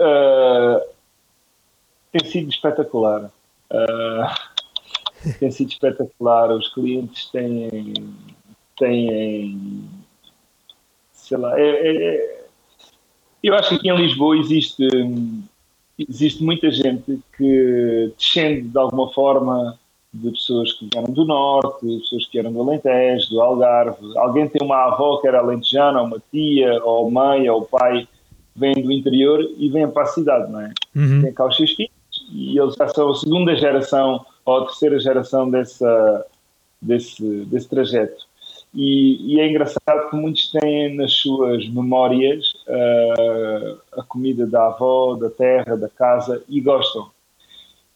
[0.00, 0.80] Uh,
[2.12, 3.30] tem sido espetacular.
[3.70, 4.57] Uh,
[5.38, 6.50] tem sido espetacular.
[6.50, 7.92] Os clientes têm,
[8.76, 9.88] têm
[11.12, 12.44] sei lá, é, é, é,
[13.42, 14.86] eu acho que aqui em Lisboa existe,
[15.98, 19.78] existe muita gente que descende de alguma forma
[20.12, 24.16] de pessoas que vieram do norte, pessoas que eram do Alentejo, do Algarve.
[24.16, 28.08] Alguém tem uma avó que era alentejana, uma tia, ou mãe, ou pai,
[28.56, 30.72] vem do interior e vem para a cidade, não é?
[30.96, 31.22] Uhum.
[31.22, 31.92] Tem cá os seus filhos
[32.32, 36.26] e eles já são a segunda geração ou a terceira geração dessa,
[36.80, 38.26] desse, desse trajeto.
[38.74, 45.16] E, e, é engraçado que muitos têm nas suas memórias uh, a comida da avó,
[45.16, 47.10] da terra, da casa e gostam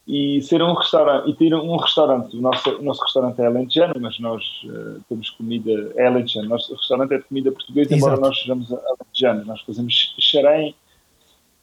[0.07, 3.93] e ser um restaurante e ter um restaurante o nosso, o nosso restaurante é alentejano
[4.01, 8.13] mas nós uh, temos comida é alentejano nosso restaurante é de comida portuguesa Exato.
[8.13, 10.75] embora nós sejamos alentejanos nós fazemos xerém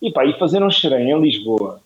[0.00, 1.82] e pá, e fazer um xerém em Lisboa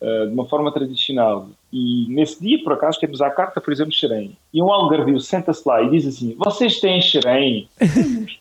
[0.00, 1.48] de uma forma tradicional.
[1.72, 4.36] E nesse dia por acaso temos à carta por exemplo xerém.
[4.52, 7.68] E um algarvio senta-se lá e diz assim vocês têm xerém?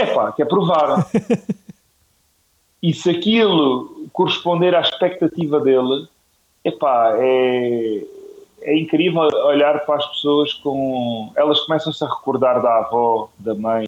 [0.00, 1.04] É pá, quer provar
[2.82, 6.06] e se aquilo corresponder à expectativa dele
[6.64, 8.04] epá, é,
[8.62, 11.32] é incrível olhar para as pessoas com.
[11.36, 13.86] Elas começam-se a recordar da avó, da mãe,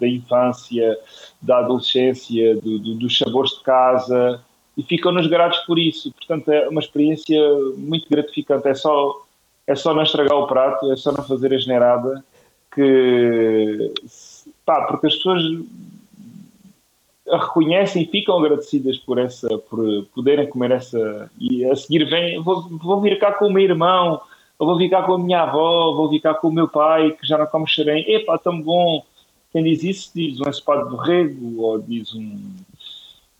[0.00, 0.98] da infância,
[1.40, 4.40] da adolescência, do, do, dos sabores de casa
[4.76, 6.12] e ficam-nos gratos por isso.
[6.12, 7.40] Portanto, é uma experiência
[7.76, 8.68] muito gratificante.
[8.68, 9.22] É só,
[9.66, 12.24] é só não estragar o prato, é só não fazer a generada
[12.74, 13.92] que.
[14.64, 15.42] Pá, porque as pessoas
[17.28, 21.30] reconhecem e ficam agradecidas por essa, por poderem comer essa.
[21.40, 24.20] E a seguir vem, vou, vou vir cá com o meu irmão,
[24.58, 27.12] ou vou vir cá com a minha avó, vou vir cá com o meu pai,
[27.12, 28.04] que já não come xerém.
[28.08, 29.04] Epá, tão bom.
[29.52, 32.38] Quem diz isso diz um ensopado de borrego, ou diz um,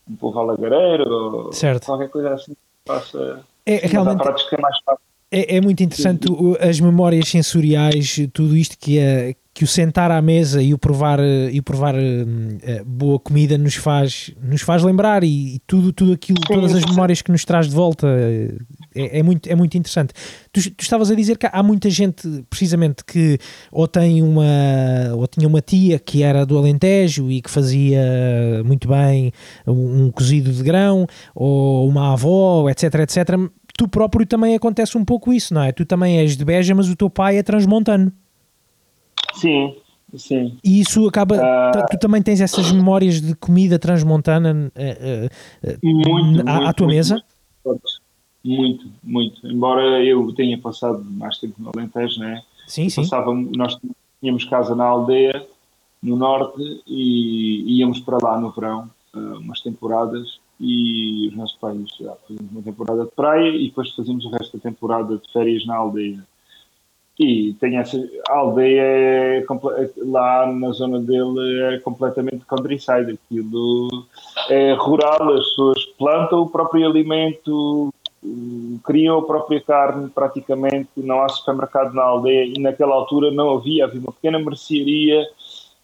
[0.09, 1.86] um povo alagareiro, ou certo.
[1.86, 3.44] qualquer coisa assim que faça.
[3.64, 4.48] É, realmente...
[4.48, 5.05] que é mais fácil.
[5.30, 6.28] É, é, muito interessante
[6.60, 11.18] as memórias sensoriais, tudo isto que é, que o sentar à mesa e o provar
[11.50, 16.12] e o provar uh, boa comida nos faz nos faz lembrar e, e tudo tudo
[16.12, 18.06] aquilo sim, todas as memórias que nos traz de volta
[18.94, 20.12] é, é, muito é muito interessante.
[20.52, 23.38] Tu, tu, estavas a dizer que há muita gente precisamente que
[23.72, 24.44] ou tem uma
[25.14, 29.32] ou tinha uma tia que era do Alentejo e que fazia muito bem
[29.66, 35.04] um, um cozido de grão ou uma avó etc etc tu próprio também acontece um
[35.04, 38.12] pouco isso não é tu também és de Beja mas o teu pai é transmontano
[39.36, 39.76] Sim,
[40.16, 40.58] sim.
[40.64, 41.36] E isso acaba.
[41.36, 45.26] Uh, tu também tens essas memórias de comida transmontana uh,
[45.66, 47.24] uh, muito, à, muito, à, tua muito, mesa?
[48.44, 49.46] Muito, muito.
[49.46, 52.42] Embora eu tenha passado mais tempo no Alentejo, né?
[52.66, 53.02] Sim, sim.
[53.02, 53.78] Passávamos, nós
[54.20, 55.46] tínhamos casa na aldeia,
[56.02, 62.14] no norte, e íamos para lá no verão, umas temporadas, e os nossos pais já
[62.14, 65.76] fazíamos uma temporada de praia e depois fazíamos o resto da temporada de férias na
[65.76, 66.24] aldeia.
[67.18, 67.96] E tem essa
[68.28, 69.44] a aldeia é,
[69.96, 73.12] lá na zona dele é completamente countryside.
[73.12, 73.88] Aquilo
[74.50, 77.92] é rural, as pessoas plantam o próprio alimento,
[78.84, 80.90] criam a própria carne praticamente.
[80.96, 85.26] Não há supermercado na aldeia e naquela altura não havia, havia uma pequena mercearia.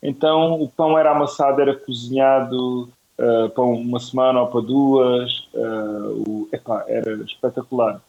[0.02, 2.90] Então o pão era amassado, era cozinhado
[3.22, 5.48] uh, para uma semana ou para duas.
[5.54, 8.00] Uh, o, epá, era espetacular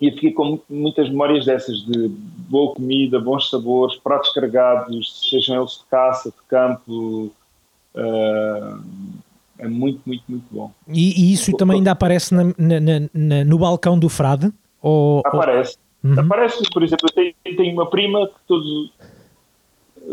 [0.00, 5.78] e fiquei com muitas memórias dessas de boa comida, bons sabores, pratos carregados, sejam eles
[5.78, 7.32] de caça, de campo.
[7.94, 8.80] Uh,
[9.58, 10.70] é muito, muito, muito bom.
[10.86, 14.52] E, e isso também ainda aparece na, na, na, no balcão do Frade?
[14.80, 15.76] Ou, aparece.
[16.04, 16.10] Ou...
[16.12, 16.20] Uhum.
[16.20, 18.92] Aparece, por exemplo, eu tenho, tenho uma prima que todos.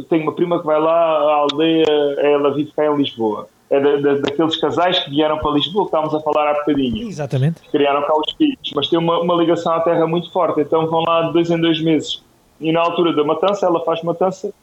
[0.09, 1.85] Tenho uma prima que vai lá à aldeia,
[2.17, 5.87] ela vive cá em Lisboa é da, da, daqueles casais que vieram para Lisboa, que
[5.89, 7.07] estávamos a falar há bocadinho.
[7.07, 7.61] Exatamente.
[7.71, 11.03] Criaram cá os filhos, mas tem uma, uma ligação à terra muito forte, então vão
[11.03, 12.23] lá de dois em dois meses.
[12.59, 14.53] E na altura da matança, ela faz matança,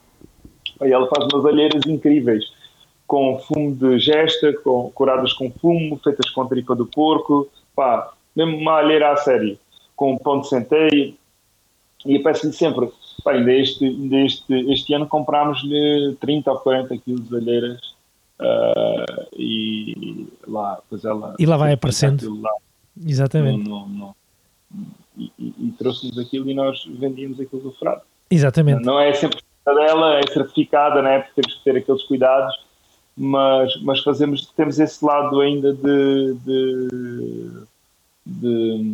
[0.80, 2.44] aí ela faz umas alheiras incríveis,
[3.06, 8.56] com fumo de gesta, com, curadas com fumo, feitas com tripa do porco, pá, mesmo
[8.56, 9.58] uma alheira a sério,
[9.96, 11.14] com pão de centeio.
[12.06, 12.88] E eu peço-lhe sempre,
[13.22, 13.84] pá, ainda este,
[14.24, 17.92] este, este ano comprámos-lhe 30 ou 40 quilos de alheiras
[18.42, 18.81] Uh,
[19.36, 21.34] e lá, pois ela.
[21.38, 22.40] E lá vai aparecendo.
[22.40, 22.50] Lá,
[23.06, 23.68] Exatamente.
[23.68, 24.16] No, no, no,
[25.16, 28.02] e, e, trouxe-nos aquilo e nós vendíamos aquilo do frado.
[28.30, 28.84] Exatamente.
[28.84, 31.20] Não é sempre dela, é certificada, né?
[31.20, 32.54] porque temos que ter aqueles cuidados,
[33.16, 36.88] mas, mas fazemos, temos esse lado ainda de, de,
[38.26, 38.84] de,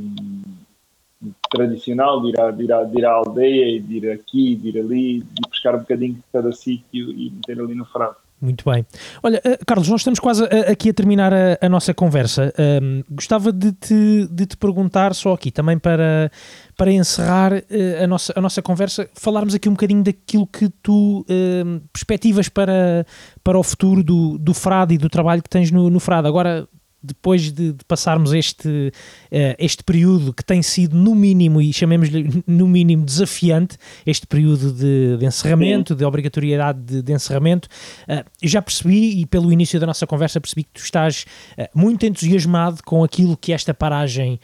[1.21, 4.11] de tradicional, de ir, à, de, ir à, de ir à aldeia e de ir
[4.11, 7.85] aqui, de ir ali, de pescar um bocadinho de cada sítio e meter ali no
[7.85, 8.17] frado.
[8.41, 8.87] Muito bem.
[9.21, 12.53] Olha, uh, Carlos, nós estamos quase a, aqui a terminar a, a nossa conversa.
[12.81, 16.31] Um, gostava de te, de te perguntar, só aqui também para,
[16.77, 21.27] para encerrar uh, a, nossa, a nossa conversa, falarmos aqui um bocadinho daquilo que tu
[21.29, 23.05] uh, perspectivas para,
[23.43, 26.29] para o futuro do, do Frado e do trabalho que tens no, no Frado.
[26.29, 26.69] Agora,
[27.03, 32.43] depois de, de passarmos este, uh, este período que tem sido, no mínimo, e chamemos-lhe
[32.47, 37.69] no mínimo desafiante, este período de, de encerramento, de obrigatoriedade de, de encerramento,
[38.09, 41.25] uh, já percebi, e pelo início da nossa conversa percebi que tu estás
[41.57, 44.41] uh, muito entusiasmado com aquilo que esta paragem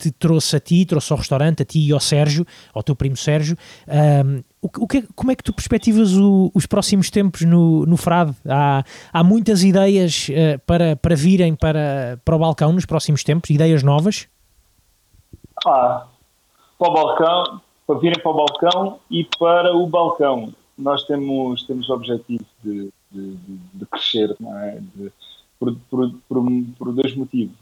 [0.00, 3.16] te trouxe a ti, trouxe ao restaurante, a ti e ao Sérgio, ao teu primo
[3.16, 3.56] Sérgio.
[3.86, 8.34] Um, o, que, como é que tu perspectivas o, os próximos tempos no, no Frade?
[8.48, 13.50] Há, há muitas ideias uh, para, para virem para, para o balcão nos próximos tempos,
[13.50, 14.28] ideias novas?
[15.66, 16.06] Ah,
[16.78, 20.54] para o balcão, para virem para o balcão e para o balcão.
[20.78, 23.36] Nós temos, temos o objetivo de, de,
[23.74, 24.78] de crescer, não é?
[24.94, 25.12] De,
[25.58, 26.44] por, por, por,
[26.78, 27.56] por dois motivos.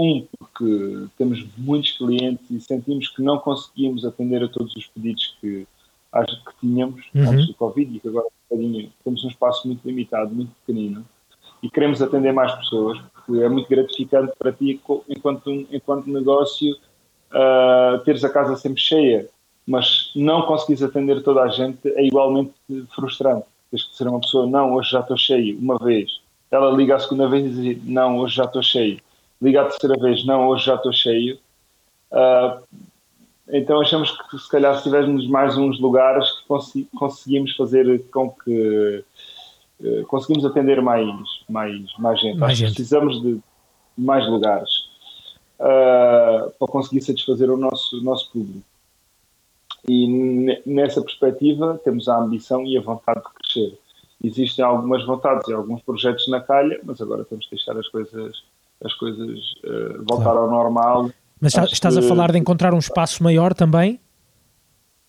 [0.00, 5.36] Um, porque temos muitos clientes e sentimos que não conseguimos atender a todos os pedidos
[5.38, 7.30] que, que tínhamos uhum.
[7.30, 11.04] antes do Covid e que agora temos um espaço muito limitado, muito pequenino
[11.62, 18.02] e queremos atender mais pessoas porque é muito gratificante para ti enquanto, enquanto negócio uh,
[18.02, 19.28] teres a casa sempre cheia
[19.66, 22.54] mas não conseguires atender toda a gente é igualmente
[22.94, 23.44] frustrante.
[23.70, 26.98] Tens que ser uma pessoa, não, hoje já estou cheio uma vez, ela liga a
[26.98, 28.98] segunda vez e diz não, hoje já estou cheio
[29.40, 31.38] liga a terceira vez, não, hoje já estou cheio.
[32.10, 32.62] Uh,
[33.48, 39.04] então achamos que se calhar se tivermos mais uns lugares que conseguimos fazer com que
[39.80, 41.08] uh, conseguimos atender mais,
[41.48, 42.38] mais, mais gente.
[42.38, 42.74] Mais gente.
[42.74, 43.40] Precisamos de
[43.96, 44.70] mais lugares
[45.58, 48.62] uh, para conseguir satisfazer o nosso, nosso público.
[49.88, 53.78] E nessa perspectiva temos a ambição e a vontade de crescer.
[54.22, 58.42] Existem algumas vontades e alguns projetos na calha, mas agora temos que deixar as coisas
[58.84, 60.38] as coisas uh, voltar claro.
[60.40, 61.10] ao normal.
[61.40, 62.04] Mas Acho estás que...
[62.04, 64.00] a falar de encontrar um espaço maior também?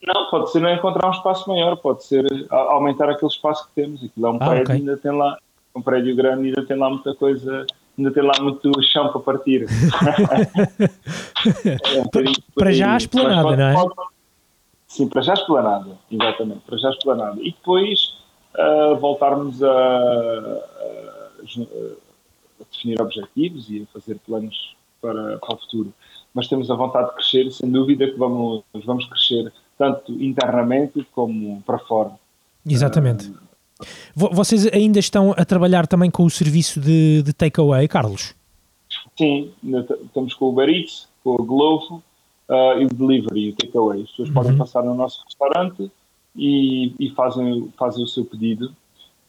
[0.04, 4.04] Não, pode ser não encontrar um espaço maior, pode ser aumentar aquele espaço que temos.
[4.04, 4.76] Aquilo é um ah, prédio, okay.
[4.78, 5.38] ainda tem lá,
[5.76, 7.68] um prédio grande, ainda tem lá muita coisa,
[7.98, 9.68] ainda tem lá muito chão para partir.
[11.66, 13.74] é, um para já a esplanada, não é?
[13.74, 13.94] Pode,
[14.88, 17.40] sim, para já a esplanada, exatamente, para já a esplanada.
[17.40, 18.18] E depois
[18.58, 20.62] uh, voltarmos a, a
[22.82, 25.94] definir objetivos e a fazer planos para, para o futuro.
[26.34, 31.62] Mas temos a vontade de crescer, sem dúvida que vamos, vamos crescer tanto internamente como
[31.62, 32.12] para fora.
[32.66, 33.30] Exatamente.
[33.30, 33.36] Uh,
[34.16, 38.36] Vocês ainda estão a trabalhar também com o serviço de, de takeaway, Carlos?
[39.18, 39.52] Sim,
[40.06, 42.04] estamos com o Uber Eats, com o Glovo
[42.48, 44.04] uh, e o Delivery, o takeaway.
[44.04, 44.36] As pessoas uhum.
[44.36, 45.92] podem passar no nosso restaurante
[46.36, 48.74] e, e, fazem, fazem o seu pedido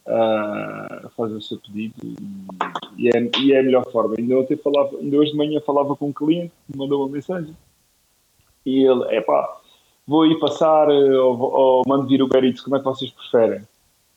[0.06, 1.94] uh, fazer o seu pedido
[2.96, 4.14] e, é, e é a melhor forma.
[4.18, 7.12] Ainda, ontem falava, ainda hoje de manhã falava com um cliente que me mandou uma
[7.12, 7.56] mensagem
[8.64, 9.60] e ele, é pá,
[10.06, 13.62] vou ir passar ou, ou mando vir o Beritz, como é que vocês preferem?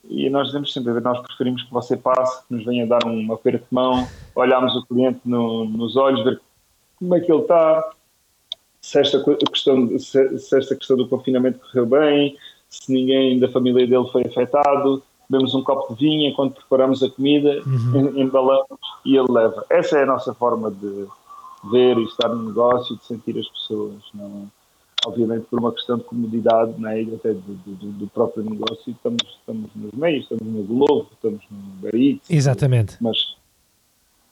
[0.08, 3.66] E nós dizemos sempre, nós preferimos que você passe, que nos venha dar um aperto
[3.66, 6.40] de mão, olharmos o cliente no, nos olhos, ver
[6.98, 7.92] como é que ele está,
[8.80, 12.38] se esta questão, se, se esta questão do confinamento correu bem,
[12.70, 17.10] se ninguém da família dele foi afetado, bebemos um copo de vinho enquanto preparamos a
[17.10, 18.18] comida, uhum.
[18.18, 19.66] embalamos e ele leva.
[19.70, 21.08] Essa é a nossa forma de
[21.72, 23.96] ver e estar no negócio, de sentir as pessoas.
[24.14, 24.48] Não,
[25.06, 29.70] obviamente, por uma questão de comodidade, né, até do, do, do, próprio negócio, estamos, estamos
[29.76, 32.22] nos meios, estamos no Globo, estamos no Barito.
[32.30, 32.98] Exatamente.
[33.02, 33.36] Mas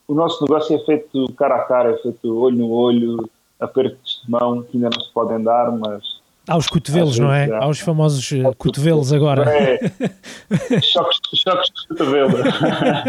[0.07, 3.29] o nosso negócio é feito cara a cara, é feito olho no olho,
[3.59, 7.49] apertos de mão que ainda não se podem dar, mas aos cotovelos, não é?
[7.55, 9.49] Aos famosos uh, cotovelos agora.
[9.49, 9.79] É.
[10.81, 12.33] choques, choques de cotovelo.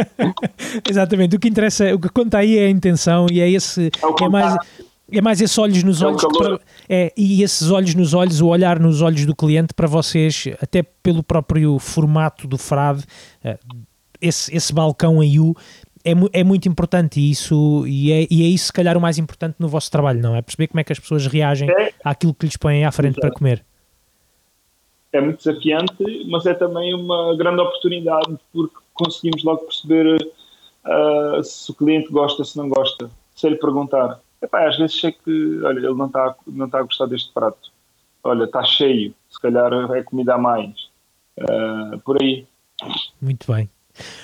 [0.89, 1.37] Exatamente.
[1.37, 3.91] O que interessa, o que conta aí é a intenção e é esse.
[4.21, 4.57] É, é mais,
[5.11, 6.23] é mais esses olhos nos é olhos.
[6.23, 10.45] Para, é, e esses olhos nos olhos, o olhar nos olhos do cliente para vocês,
[10.63, 13.05] até pelo próprio formato do frade,
[13.45, 13.59] uh,
[14.21, 15.55] esse, esse balcão em U
[16.05, 19.19] é, é muito importante e isso e é, e é isso se calhar o mais
[19.19, 20.43] importante no vosso trabalho, não é?
[20.43, 21.93] Perceber como é que as pessoas reagem é.
[22.05, 23.29] àquilo que lhes põem à frente Exato.
[23.29, 23.65] para comer.
[25.13, 31.71] É muito desafiante, mas é também uma grande oportunidade porque conseguimos logo perceber uh, se
[31.71, 33.11] o cliente gosta, se não gosta.
[33.35, 36.83] Se ele perguntar, Epá, às vezes sei que olha, ele não está não tá a
[36.83, 37.73] gostar deste prato.
[38.23, 40.91] Olha, está cheio, se calhar é comida a mais.
[41.39, 42.47] Uh, por aí.
[43.21, 43.71] Muito bem.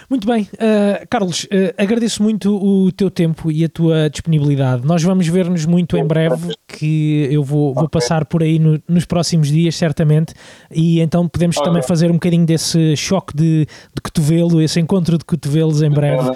[0.09, 4.85] Muito bem, uh, Carlos, uh, agradeço muito o teu tempo e a tua disponibilidade.
[4.85, 9.05] Nós vamos ver-nos muito em breve, que eu vou, vou passar por aí no, nos
[9.05, 10.35] próximos dias, certamente,
[10.71, 11.69] e então podemos okay.
[11.69, 16.31] também fazer um bocadinho desse choque de, de cotovelo, esse encontro de cotovelos em breve,
[16.31, 16.35] uh,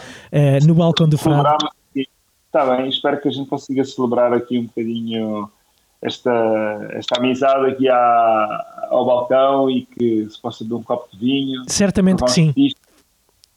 [0.66, 1.56] no balcão do Frado.
[2.46, 5.50] Está bem, espero que a gente consiga celebrar aqui um bocadinho
[6.00, 11.18] esta, esta amizade aqui à, ao balcão e que se possa beber um copo de
[11.18, 11.62] vinho.
[11.66, 12.52] Certamente que sim.
[12.56, 12.83] Isto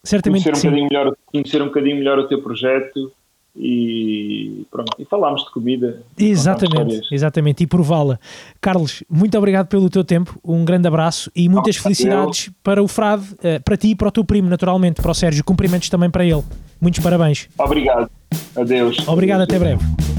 [0.07, 3.11] Certamente conhecer um, bocadinho melhor, conhecer um bocadinho melhor o teu projeto
[3.59, 6.01] e pronto, e falámos de comida.
[6.17, 8.19] Exatamente, exatamente, e prová-la.
[8.61, 13.25] Carlos, muito obrigado pelo teu tempo, um grande abraço e muitas felicidades para o Frade,
[13.43, 16.23] eh, para ti e para o teu primo, naturalmente, para o Sérgio, cumprimentos também para
[16.23, 16.43] ele.
[16.79, 17.49] Muitos parabéns.
[17.57, 18.09] Obrigado,
[18.55, 19.07] adeus.
[19.07, 19.57] Obrigado, adeus.
[19.57, 20.16] até breve.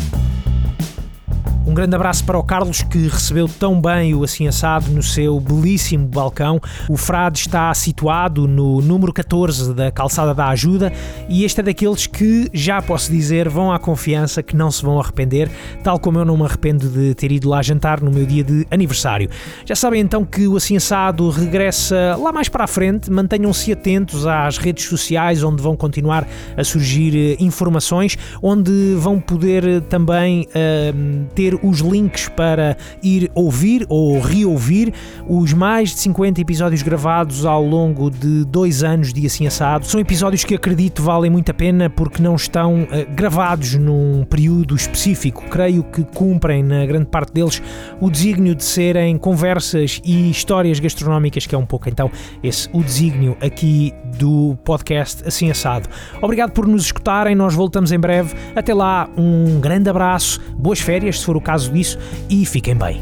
[1.69, 5.39] Um grande abraço para o Carlos que recebeu tão bem o Assim Assado no seu
[5.39, 6.59] belíssimo balcão.
[6.89, 10.91] O Frade está situado no número 14 da Calçada da Ajuda
[11.29, 14.99] e este é daqueles que, já posso dizer, vão à confiança que não se vão
[14.99, 15.51] arrepender,
[15.85, 18.67] tal como eu não me arrependo de ter ido lá jantar no meu dia de
[18.71, 19.29] aniversário.
[19.67, 24.27] Já sabem então que o Assim Assado regressa lá mais para a frente, mantenham-se atentos
[24.27, 30.49] às redes sociais onde vão continuar a surgir eh, informações, onde vão poder eh, também
[30.49, 34.93] uh, ter os links para ir ouvir ou reouvir
[35.27, 39.87] os mais de 50 episódios gravados ao longo de dois anos de Assim Assado.
[39.87, 44.75] São episódios que acredito valem muito a pena porque não estão uh, gravados num período
[44.75, 45.45] específico.
[45.51, 47.63] Creio que cumprem, na grande parte deles,
[48.01, 52.11] o desígnio de serem conversas e histórias gastronómicas, que é um pouco então
[52.43, 55.89] esse o desígnio aqui do podcast Assim Assado.
[56.21, 58.35] Obrigado por nos escutarem, nós voltamos em breve.
[58.55, 63.01] Até lá, um grande abraço, boas férias, se for o caso disso e fiquem bem.